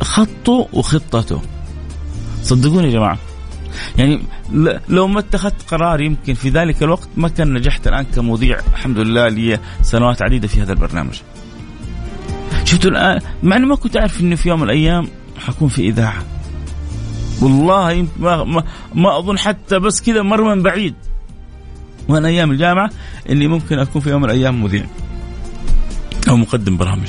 خطه 0.00 0.68
وخطته 0.72 1.42
صدقوني 2.42 2.86
يا 2.86 2.92
جماعة 2.92 3.18
يعني 3.98 4.22
لو 4.88 5.06
ما 5.06 5.18
اتخذت 5.20 5.62
قرار 5.70 6.00
يمكن 6.00 6.34
في 6.34 6.48
ذلك 6.48 6.82
الوقت 6.82 7.08
ما 7.16 7.28
كان 7.28 7.52
نجحت 7.54 7.86
الآن 7.86 8.04
كمذيع 8.04 8.58
الحمد 8.72 8.98
لله 8.98 9.28
لي 9.28 9.58
سنوات 9.82 10.22
عديدة 10.22 10.48
في 10.48 10.62
هذا 10.62 10.72
البرنامج. 10.72 11.20
شفتوا 12.64 12.90
الآن 12.90 13.20
مع 13.42 13.56
إني 13.56 13.66
ما 13.66 13.76
كنت 13.76 13.96
أعرف 13.96 14.20
إنه 14.20 14.36
في 14.36 14.48
يوم 14.48 14.60
من 14.60 14.64
الأيام 14.64 15.08
حكون 15.38 15.68
في 15.68 15.82
إذاعة. 15.82 16.24
والله 17.42 18.06
ما, 18.18 18.44
ما, 18.44 18.64
ما 18.94 19.18
أظن 19.18 19.38
حتى 19.38 19.78
بس 19.78 20.02
كذا 20.02 20.22
مر 20.22 20.54
من 20.54 20.62
بعيد 20.62 20.94
وأنا 22.10 22.28
أيام 22.28 22.50
الجامعة 22.50 22.90
اني 23.30 23.46
ممكن 23.46 23.78
أكون 23.78 24.02
في 24.02 24.10
يوم 24.10 24.22
من 24.22 24.30
الأيام 24.30 24.62
مذيع 24.62 24.86
أو 26.28 26.36
مقدم 26.36 26.76
برامج. 26.76 27.08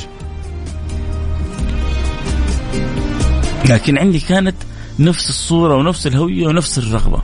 لكن 3.70 3.98
عندي 3.98 4.20
كانت 4.20 4.56
نفس 5.00 5.30
الصورة 5.30 5.76
ونفس 5.76 6.08
الهوية 6.08 6.48
ونفس 6.48 6.78
الرغبة. 6.78 7.22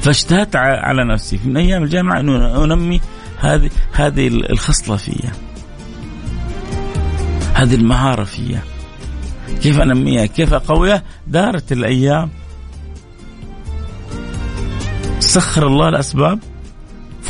فاجتهدت 0.00 0.56
على 0.56 1.04
نفسي 1.04 1.40
من 1.44 1.56
أيام 1.56 1.82
الجامعة 1.82 2.20
أنه 2.20 2.64
أنمي 2.64 3.00
هذه 3.38 3.70
هذه 3.92 4.28
الخصلة 4.28 4.96
فيا. 4.96 5.32
هذه 7.54 7.74
المهارة 7.74 8.24
فيا. 8.24 8.62
كيف 9.62 9.80
أنميها؟ 9.80 10.26
كيف 10.26 10.54
أقويها؟ 10.54 11.02
دارت 11.26 11.72
الأيام 11.72 12.30
سخر 15.20 15.66
الله 15.66 15.88
الأسباب 15.88 16.38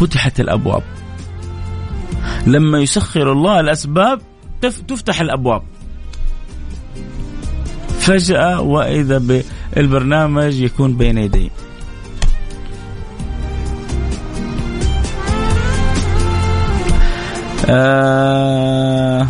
فتحت 0.02 0.40
الأبواب. 0.40 0.82
لما 2.46 2.78
يسخر 2.78 3.32
الله 3.32 3.60
الأسباب 3.60 4.20
تفتح 4.88 5.20
الأبواب. 5.20 5.62
فجأة 8.00 8.60
وإذا 8.60 9.18
بالبرنامج 9.18 10.60
يكون 10.60 10.96
بين 10.96 11.18
يدي 11.18 11.50
آه 17.70 19.26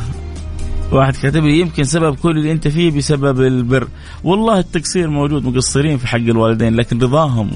واحد 0.92 1.16
كاتب 1.16 1.44
لي 1.44 1.60
يمكن 1.60 1.84
سبب 1.84 2.14
كل 2.14 2.38
اللي 2.38 2.52
أنت 2.52 2.68
فيه 2.68 2.90
بسبب 2.90 3.40
البر. 3.40 3.88
والله 4.24 4.58
التقصير 4.58 5.10
موجود 5.10 5.44
مقصرين 5.44 5.98
في 5.98 6.06
حق 6.06 6.16
الوالدين 6.16 6.74
لكن 6.74 6.98
رضاهم 6.98 7.50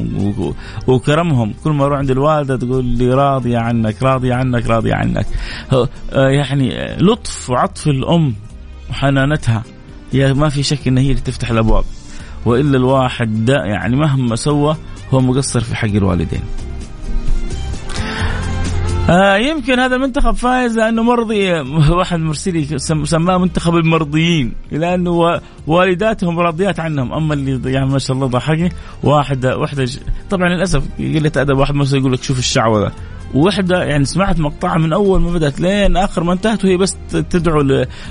وكرمهم. 0.87 1.55
كل 1.65 1.71
ما 1.71 1.85
أروح 1.85 1.99
عند 1.99 2.11
الوالدة 2.11 2.57
تقول 2.57 2.85
لي 2.85 3.15
راضيه 3.15 3.59
عنك 3.59 4.03
راضيه 4.03 4.35
عنك 4.35 4.67
راضيه 4.67 4.95
عنك. 4.95 5.27
آه، 5.73 5.89
يعني 6.29 6.97
لطف 7.01 7.51
وعطف 7.51 7.89
الأم 7.89 8.35
وحنانتها. 8.91 9.63
هي 10.13 10.35
ما 10.35 10.49
في 10.49 10.63
شك 10.63 10.89
ان 10.89 10.99
هي 10.99 11.11
اللي 11.11 11.21
تفتح 11.21 11.51
الأبواب. 11.51 11.85
وإلا 12.47 12.77
الواحد 12.77 13.45
ده 13.45 13.65
يعني 13.65 13.97
مهما 13.97 14.37
سوى 14.37 14.77
هو 15.15 15.21
مقصر 15.21 15.61
في 15.61 15.77
حق 15.77 15.89
الوالدين. 15.89 16.43
آه 19.09 19.37
يمكن 19.37 19.81
هذا 19.81 19.97
المنتخب 19.97 20.35
فايز 20.35 20.77
لأنه 20.77 21.03
مرضي. 21.03 21.53
واحد 21.99 22.19
مرسلي 22.19 22.79
سماه 23.05 23.39
منتخب 23.39 23.77
المرضيين. 23.77 24.53
لأنه 24.73 25.41
والداتهم 25.67 26.39
راضيات 26.39 26.81
عنهم. 26.81 27.13
أما 27.13 27.35
اللي 27.35 27.73
يعني 27.73 27.87
ما 27.87 27.99
شاء 27.99 28.17
الله 28.17 28.27
ضحكني. 28.27 28.73
واحدة 29.03 29.59
واحدة 29.59 29.89
طبعا 30.31 30.49
للأسف 30.49 30.83
قلة 30.99 31.33
أدب. 31.37 31.59
واحد 31.59 31.75
مثلا 31.75 31.99
يقول 31.99 32.13
لك 32.13 32.23
شوف 32.23 32.39
الشعوذة. 32.39 32.93
وحده 33.35 33.85
يعني 33.85 34.05
سمعت 34.05 34.41
مقطعها 34.41 34.79
من 34.79 34.93
أول 34.93 35.21
ما 35.21 35.33
بدأت 35.33 35.61
لين 35.61 35.97
آخر 35.97 36.25
ما 36.25 36.33
انتهت 36.33 36.65
وهي 36.65 36.77
بس 36.77 36.97
تدعو 37.11 37.61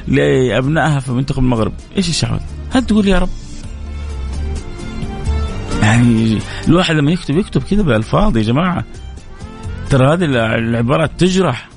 لأبنائها 0.08 1.00
في 1.00 1.12
منتخب 1.12 1.40
المغرب، 1.40 1.74
إيش 1.98 2.10
الشعوذة؟ 2.10 2.42
هل 2.72 2.86
تقول 2.86 3.08
يا 3.08 3.20
رب؟ 3.20 3.30
يعني 5.82 6.40
الواحد 6.68 6.96
لما 6.96 7.12
يكتب 7.12 7.38
يكتب 7.38 7.64
كذا 7.64 7.82
بالفاظ 7.82 8.38
يا 8.38 8.42
جماعة. 8.42 8.86
ترى 9.90 10.14
هذه 10.14 10.26
العبارات 10.56 11.12
تجرح. 11.18 11.70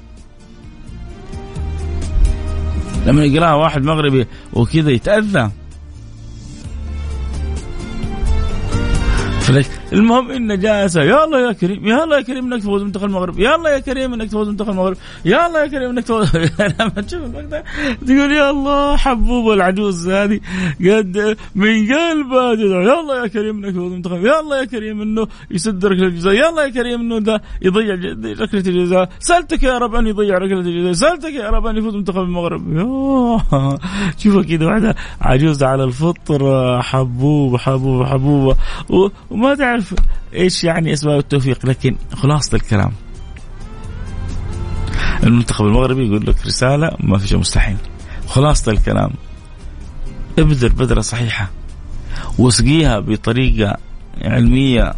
لما 3.06 3.24
يقراها 3.24 3.54
واحد 3.54 3.82
مغربي 3.82 4.26
وكذا 4.52 4.90
يتأذى. 4.90 5.50
المهم 9.92 10.30
ان 10.30 10.58
جالسه 10.60 11.02
يلا 11.02 11.38
يا 11.38 11.52
كريم 11.52 11.86
يلا 11.86 12.16
يا 12.16 12.22
كريم 12.22 12.52
إنك 12.52 12.62
تفوز 12.62 12.82
منتخب 12.82 13.04
المغرب 13.04 13.38
يلا 13.38 13.68
يا 13.68 13.78
كريم 13.78 14.12
إنك 14.14 14.28
تفوز 14.28 14.48
منتخب 14.48 14.70
المغرب 14.70 14.96
يلا 15.24 15.62
يا 15.62 15.66
كريم 15.66 15.90
إنك 15.90 16.04
تفوز 16.04 16.36
لما 16.80 16.88
تشوف 16.88 17.22
المقطع 17.22 17.62
تقول 18.06 18.32
يا 18.32 18.50
الله 18.50 18.96
حبوب 18.96 19.52
العجوز 19.52 20.08
هذه 20.08 20.40
قد 20.80 21.36
من 21.54 21.92
قلبها 21.92 22.52
يلا 22.52 23.22
يا 23.22 23.26
كريم 23.26 23.64
إنك 23.64 23.74
تفوز 23.74 23.92
منتخب 23.92 24.18
يلا 24.18 24.56
يا 24.60 24.64
كريم 24.64 25.00
إنه 25.02 25.26
يسد 25.50 25.86
ركلة 25.86 26.06
الجزاء 26.06 26.34
يلا 26.34 26.62
يا 26.62 26.68
كريم 26.68 27.00
إنه 27.00 27.18
ده 27.18 27.42
يضيع 27.62 27.94
ركلة 28.40 28.64
الجزاء. 28.66 29.08
سألتك 29.20 29.62
يا 29.62 29.78
رب 29.78 29.94
أن 29.94 30.06
يضيع 30.06 30.38
ركلة 30.38 30.60
الجزاء 30.60 30.92
سألتك 30.92 31.32
يا 31.32 31.50
رب 31.50 31.66
أن 31.66 31.76
يفوز 31.76 31.94
منتخب 31.94 32.18
المغرب. 32.20 32.62
شوفها 34.18 34.42
كذا 34.42 34.66
واحدة 34.66 34.94
عجوز 35.20 35.62
على 35.62 35.84
الفطر 35.84 36.82
حبوب 36.82 37.56
حبوب 37.56 38.04
حبوبه 38.04 38.56
وما 39.30 39.54
تعرف 39.54 39.77
إيش 40.34 40.64
يعني 40.64 40.92
أسباب 40.92 41.18
التوفيق 41.18 41.66
لكن 41.66 41.96
خلاصة 42.12 42.56
الكلام. 42.56 42.92
المنتخب 45.22 45.64
المغربي 45.64 46.06
يقول 46.06 46.26
لك 46.26 46.46
رسالة 46.46 46.96
ما 47.00 47.18
في 47.18 47.28
شيء 47.28 47.38
مستحيل. 47.38 47.76
خلاصة 48.26 48.72
الكلام. 48.72 49.10
ابذر 50.38 50.68
بذرة 50.68 51.00
صحيحة. 51.00 51.50
واسقيها 52.38 53.00
بطريقة 53.00 53.76
علمية 54.22 54.94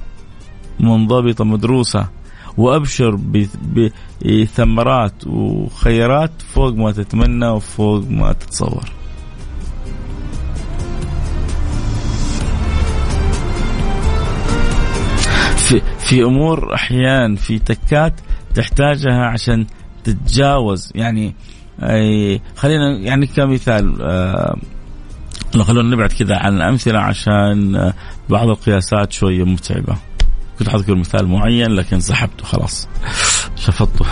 منضبطة 0.81 1.45
مدروسة. 1.45 2.09
وأبشر 2.57 3.19
بثمرات 4.25 5.27
وخيرات 5.27 6.33
فوق 6.55 6.75
ما 6.75 6.93
تتمنى 6.93 7.49
وفوق 7.49 8.05
ما 8.09 8.33
تتصور. 8.33 9.00
في 16.11 16.23
أمور 16.23 16.75
أحيان 16.75 17.37
في 17.37 17.59
تكات 17.59 18.21
تحتاجها 18.55 19.27
عشان 19.27 19.67
تتجاوز. 20.05 20.93
يعني 20.95 21.35
خلينا 22.57 22.99
يعني 22.99 23.27
كمثال 23.27 24.03
آه 24.03 24.57
خلونا 25.65 25.95
نبعد 25.97 26.13
كذا 26.13 26.37
عن 26.37 26.57
الأمثلة 26.57 26.99
عشان 26.99 27.77
آه، 27.77 27.95
بعض 28.29 28.49
القياسات 28.49 29.13
شوية 29.13 29.45
متعبة. 29.45 29.97
كنت 30.59 30.69
حاذكر 30.69 30.95
مثال 30.95 31.27
معين 31.27 31.71
لكن 31.71 32.01
سحبته 32.01 32.45
خلاص. 32.45 32.89
شفطته. 33.57 34.07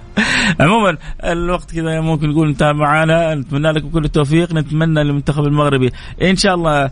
عموما 0.60 0.96
الوقت 1.24 1.74
كذا 1.74 2.00
ممكن 2.00 2.30
نقول 2.30 2.48
انتهى 2.48 2.72
معنا 2.72 3.34
نتمنى 3.34 3.72
لكم 3.72 3.88
كل 3.88 4.04
التوفيق. 4.04 4.52
نتمنى 4.54 5.04
للمنتخب 5.04 5.44
المغربي. 5.44 5.90
إن 6.22 6.36
شاء 6.36 6.54
الله 6.54 6.90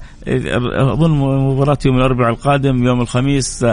أظن 0.93 1.11
مباراة 1.11 1.79
يوم 1.87 1.97
الأربعاء 1.97 2.31
القادم 2.31 2.85
يوم 2.85 3.01
الخميس 3.01 3.67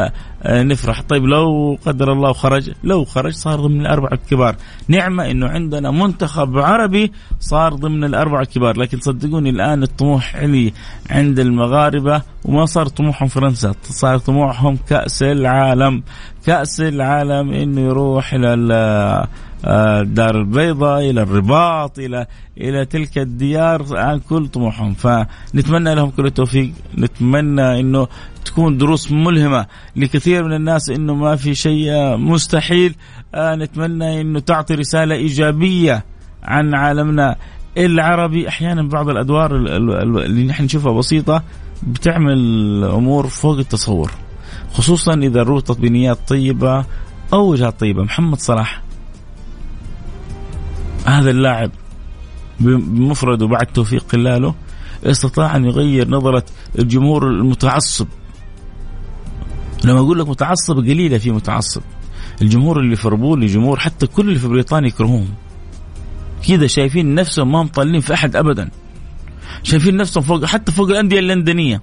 نفرح. 0.46 1.02
طيب 1.02 1.26
لو 1.26 1.78
قدر 1.86 2.12
الله 2.12 2.34
خرج 2.34 2.72
لو 2.84 3.06
خرج 3.06 3.34
صار 3.34 3.60
ضمن 3.60 3.82
الأربعة 3.82 4.14
الكبار. 4.14 4.56
نعمة 4.88 5.32
إنه 5.32 5.48
عندنا 5.48 5.92
منتخب 5.92 6.58
عربي 6.58 7.12
صار 7.40 7.74
ضمن 7.74 8.04
الأربعة 8.04 8.42
الكبار. 8.42 8.78
لكن 8.78 9.00
صدقوني 9.00 9.50
الآن 9.50 9.84
الطموح 9.84 10.36
علي 10.36 10.74
عند 11.10 11.40
المغاربة 11.40 12.22
وما 12.46 12.66
صار 12.66 12.88
طموحهم 12.88 13.28
فرنسا 13.28 13.74
صار 13.84 14.18
طموحهم 14.18 14.78
كأس 14.90 15.24
العالم. 15.24 16.04
كأس 16.46 16.82
العالم 16.82 17.54
إنه 17.54 17.82
يروح 17.82 18.34
إلى 18.34 19.28
الدار 19.66 20.36
البيضاء 20.36 21.10
إلى 21.10 21.22
الرباط 21.22 22.00
إلى 22.00 22.28
إلى 22.58 22.86
تلك 22.86 23.18
الديار 23.18 23.82
الان 23.82 24.20
كل 24.20 24.48
طموحهم. 24.48 24.94
فنتمنى 24.94 25.96
لهم 25.96 26.10
كل 26.10 26.26
التوفيق. 26.26 26.72
نتمنى 26.98 27.80
إنه 27.80 28.08
تكون 28.46 28.78
دروس 28.78 29.12
ملهمة 29.12 29.66
لكثير 29.96 30.44
من 30.44 30.54
الناس 30.56 30.90
إنه 30.90 31.14
ما 31.14 31.36
في 31.36 31.56
شيء 31.56 32.18
مستحيل. 32.18 32.96
آه 33.36 33.56
نتمنى 33.56 34.22
إنه 34.22 34.40
تعطي 34.40 34.76
رسالة 34.76 35.16
إيجابية 35.16 36.06
عن 36.44 36.76
عالمنا 36.76 37.36
العربي. 37.78 38.48
أحيانا 38.48 38.90
بعض 38.90 39.10
الأدوار 39.10 39.56
اللي 39.56 40.44
نحن 40.44 40.64
نشوفها 40.64 40.92
بسيطة 40.92 41.44
بتعمل 41.84 42.38
أمور 42.84 43.28
فوق 43.28 43.58
التصور. 43.58 44.12
خصوصا 44.78 45.14
إذا 45.14 45.44
ربطت 45.44 45.80
بنيات 45.80 46.20
طيبة 46.28 46.86
أو 47.34 47.52
وجهات 47.52 47.80
طيبة. 47.80 48.04
محمد 48.04 48.40
صلاح 48.40 48.82
هذا 51.06 51.32
اللاعب 51.32 51.72
بمفرده 52.60 53.48
بعد 53.48 53.66
توفيق 53.66 54.04
قلاله 54.12 54.56
استطاع 55.04 55.56
أن 55.56 55.66
يغير 55.66 56.10
نظرة 56.10 56.46
الجمهور 56.80 57.30
المتعصب. 57.30 58.08
لما 59.84 60.00
أقول 60.00 60.20
لك 60.20 60.30
متعصب 60.30 60.78
قليلة 60.78 61.18
في 61.18 61.32
متعصب. 61.32 61.82
الجمهور 62.42 62.80
اللي 62.80 62.96
في 62.96 63.08
ليفربول 63.08 63.48
جمهور 63.48 63.80
حتى 63.80 64.08
كل 64.08 64.28
اللي 64.28 64.40
في 64.40 64.48
بريطانيا 64.48 64.88
يكرهوهم. 64.88 65.34
كذا 66.48 66.68
شايفين 66.68 67.16
نفسهم 67.16 67.52
ما 67.52 67.64
مطلين 67.64 68.02
في 68.02 68.14
أحد 68.14 68.36
أبدا. 68.36 68.70
شايفين 69.64 69.98
نفسهم 69.98 70.24
فوق 70.24 70.46
حتى 70.46 70.72
فوق 70.72 70.90
الأندية 70.90 71.20
اللندنية. 71.20 71.82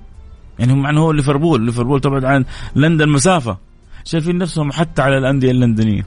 يعني 0.63 0.73
هم 0.73 0.99
هو 0.99 1.13
ليفربول. 1.13 1.67
ليفربول 1.67 2.01
تبعد 2.01 2.25
عن 2.25 2.45
لندن 2.77 3.09
مسافة. 3.09 3.59
شايفين 4.05 4.39
نفسهم 4.39 4.73
حتى 4.73 5.03
على 5.03 5.19
الأندية 5.19 5.51
اللندنية. 5.51 6.07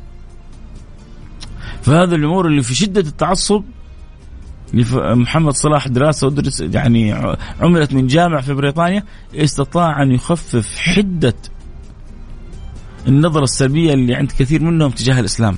فهذا 1.81 2.15
الجمهور 2.15 2.47
اللي 2.47 2.63
في 2.63 2.75
شدة 2.75 3.01
التعصب 3.01 3.63
محمد 4.93 5.53
صلاح 5.53 5.87
دراسة 5.87 6.27
أدرس 6.27 6.61
يعني 6.61 7.13
عملت 7.61 7.93
من 7.93 8.07
جامع 8.07 8.41
في 8.41 8.53
بريطانيا 8.53 9.03
استطاع 9.35 10.03
أن 10.03 10.11
يخفف 10.11 10.77
حدة 10.77 11.35
النظرة 13.07 13.43
السلبية 13.43 13.93
اللي 13.93 14.15
عند 14.15 14.31
كثير 14.31 14.63
منهم 14.63 14.91
تجاه 14.91 15.19
الإسلام. 15.19 15.57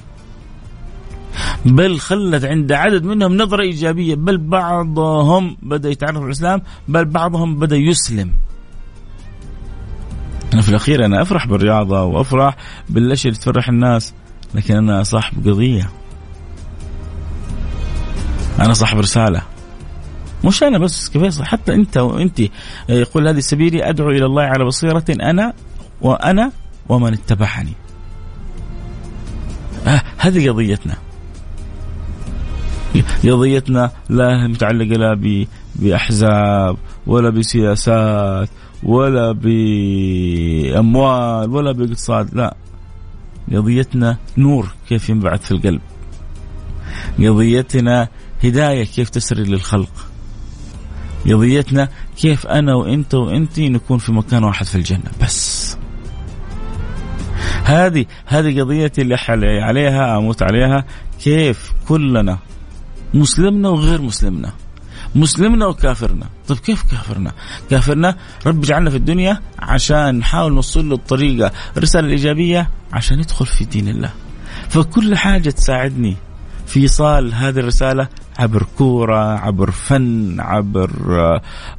بل 1.66 2.00
خلت 2.00 2.46
عند 2.46 2.72
عدد 2.72 3.04
منهم 3.04 3.38
نظرة 3.38 3.62
إيجابية. 3.62 4.16
بل 4.16 4.38
بعضهم 4.38 5.58
بدأ 5.62 5.90
يتعرف 5.90 6.18
على 6.18 6.26
الإسلام 6.26 6.62
بل 6.88 7.06
بعضهم 7.06 7.56
بدأ 7.60 7.76
يسلم. 7.76 8.32
أنا 10.58 10.64
في 10.66 10.70
الأخير 10.70 11.06
أنا 11.06 11.22
أفرح 11.22 11.48
بالرياضة 11.48 12.04
وأفرح 12.04 12.56
بالأشياء 12.90 13.34
اللي 13.34 13.44
تفرح 13.44 13.70
الناس 13.70 14.14
لكن 14.56 14.76
أنا 14.76 15.04
صاحب 15.04 15.50
قضية. 15.50 15.90
أنا 18.60 18.74
صاحب 18.74 19.00
رسالة. 19.00 19.42
مش 20.46 20.64
أنا 20.64 20.78
بس 20.78 21.10
كيف 21.10 21.42
حتى 21.42 21.74
أنت 21.74 21.98
وأنت 21.98 22.42
يقول 22.90 23.28
هذه 23.28 23.40
سبيلي 23.40 23.90
أدعو 23.90 24.10
إلى 24.10 24.26
الله 24.26 24.44
على 24.44 24.66
بصيرة 24.66 25.06
أنا 25.10 25.54
وأنا 26.02 26.52
ومن 26.90 27.14
اتبعني. 27.14 27.74
آه 29.88 30.02
هذه 30.18 30.50
قضيتنا. 30.50 30.96
قضيتنا 33.24 33.92
لا 34.10 34.48
متعلقة 34.48 34.98
لا 34.98 35.46
بأحزاب 35.76 36.78
ولا 37.08 37.30
بسياسات 37.30 38.50
ولا 38.84 39.32
بأموال 39.32 40.80
ولا 41.50 41.72
بإقتصاد 41.72 42.36
لا. 42.36 42.56
قضيتنا 43.54 44.18
نور 44.38 44.68
كيف 44.90 45.10
ينبعث 45.10 45.46
في 45.46 45.52
القلب. 45.52 45.82
قضيتنا 47.20 48.08
هداية 48.44 48.86
كيف 48.86 49.10
تسري 49.10 49.44
للخلق. 49.44 50.08
قضيتنا 51.26 51.90
كيف 52.18 52.48
أنا 52.48 52.76
وأنت 52.76 53.16
وأنت 53.16 53.60
نكون 53.60 53.98
في 53.98 54.12
مكان 54.12 54.44
واحد 54.44 54.66
في 54.66 54.76
الجنة 54.76 55.12
بس. 55.22 55.78
هذه 57.64 58.06
هذه 58.26 58.62
قضيتي 58.62 59.02
اللي 59.02 59.16
عليها 59.62 60.18
أموت 60.18 60.44
عليها 60.44 60.86
كيف 61.24 61.72
كلنا 61.88 62.38
مسلمنا 63.14 63.70
وغير 63.70 64.02
مسلمنا. 64.02 64.54
مسلمنا 65.16 65.66
وكافرنا. 65.66 66.28
طيب 66.48 66.58
كيف 66.58 66.84
كافرنا؟ 66.92 67.32
كافرنا 67.70 68.16
رب 68.46 68.62
جعلنا 68.62 68.90
في 68.90 68.96
الدنيا 68.96 69.42
عشان 69.60 70.16
نحاول 70.16 70.54
نوصل 70.54 70.90
له 70.90 70.96
الطريقة 70.96 71.52
الرسالة 71.78 72.06
الإيجابية 72.06 72.70
عشان 72.94 73.20
يدخل 73.20 73.46
في 73.46 73.66
دين 73.66 73.88
الله. 73.88 74.12
فكل 74.70 75.16
حاجة 75.16 75.50
تساعدني 75.50 76.16
في 76.68 76.80
ايصال 76.80 77.34
هذه 77.34 77.60
الرسالة 77.60 78.08
عبر 78.40 78.66
كورة، 78.78 79.40
عبر 79.40 79.72
فن، 79.72 80.40
عبر 80.40 80.92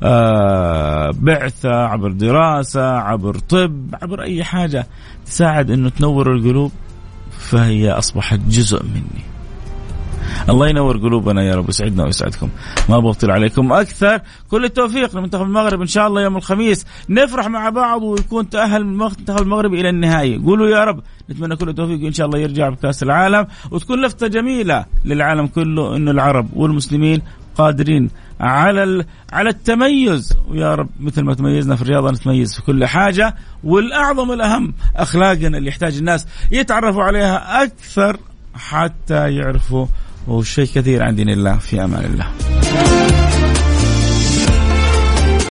آه، 0.03 1.11
بعثة، 1.11 1.75
عبر 1.75 2.13
دراسة، 2.13 2.91
عبر 2.91 3.39
طب، 3.39 3.95
عبر 4.03 4.23
أي 4.23 4.45
حاجة 4.45 4.87
تساعد 5.27 5.71
إنه 5.71 5.89
تنور 5.89 6.33
القلوب 6.33 6.73
فهي 7.39 7.91
أصبحت 7.91 8.39
جزء 8.39 8.83
مني. 8.85 9.38
الله 10.49 10.69
ينور 10.69 10.97
قلوبنا 10.97 11.43
يا 11.43 11.55
رب 11.55 11.69
يسعدنا 11.69 12.05
ويسعدكم. 12.05 12.49
ما 12.89 12.99
بطل 12.99 13.31
عليكم. 13.31 13.73
أكثر 13.73 14.21
كل 14.51 14.65
التوفيق 14.65 15.17
لمنتخب 15.17 15.43
المغرب 15.43 15.81
إن 15.81 15.87
شاء 15.87 16.07
الله 16.07 16.23
يوم 16.23 16.37
الخميس. 16.37 16.87
نفرح 17.09 17.47
مع 17.47 17.69
بعض 17.69 18.03
ويكون 18.03 18.51
تأهل 18.51 18.81
المنتخب 18.81 19.43
المغربي 19.43 19.81
إلى 19.81 19.89
النهائي. 19.89 20.39
قولوا 20.39 20.69
يا 20.69 20.85
رب 20.85 21.01
نتمنى 21.31 21.57
كل 21.57 21.69
التوفيق 21.69 22.07
ان 22.07 22.13
شاء 22.13 22.27
الله 22.27 22.39
يرجع 22.39 22.69
بكأس 22.69 23.03
العالم 23.03 23.47
وتكون 23.71 24.05
لفتة 24.05 24.27
جميلة 24.27 24.85
للعالم 25.05 25.47
كله 25.47 25.97
إنه 25.97 26.11
العرب 26.11 26.49
والمسلمين 26.57 27.23
قادرين 27.57 28.11
على 28.41 29.05
على 29.33 29.51
التميز. 29.51 30.37
ويا 30.49 30.75
رب 30.75 30.89
مثل 31.01 31.23
ما 31.23 31.35
تميزنا 31.35 31.77
في 31.77 31.83
الرياضة 31.83 32.11
نتميز 32.11 32.55
في 32.55 32.63
كل 32.63 32.87
حاجة. 32.87 33.35
والأعظم 33.65 34.33
الأهم 34.33 34.75
أخلاقنا 34.97 35.59
اللي 35.59 35.69
يحتاج 35.69 35.97
الناس 35.97 36.27
يتعرفوا 36.53 37.03
عليها 37.03 37.65
أكثر 37.65 38.17
حتى 38.55 39.35
يعرفوا 39.35 39.87
وشيء 40.29 40.67
كثير 40.75 41.03
عن 41.03 41.15
دين 41.15 41.29
الله 41.29 41.59
في 41.59 41.85
أمان 41.85 42.05
الله. 42.05 42.98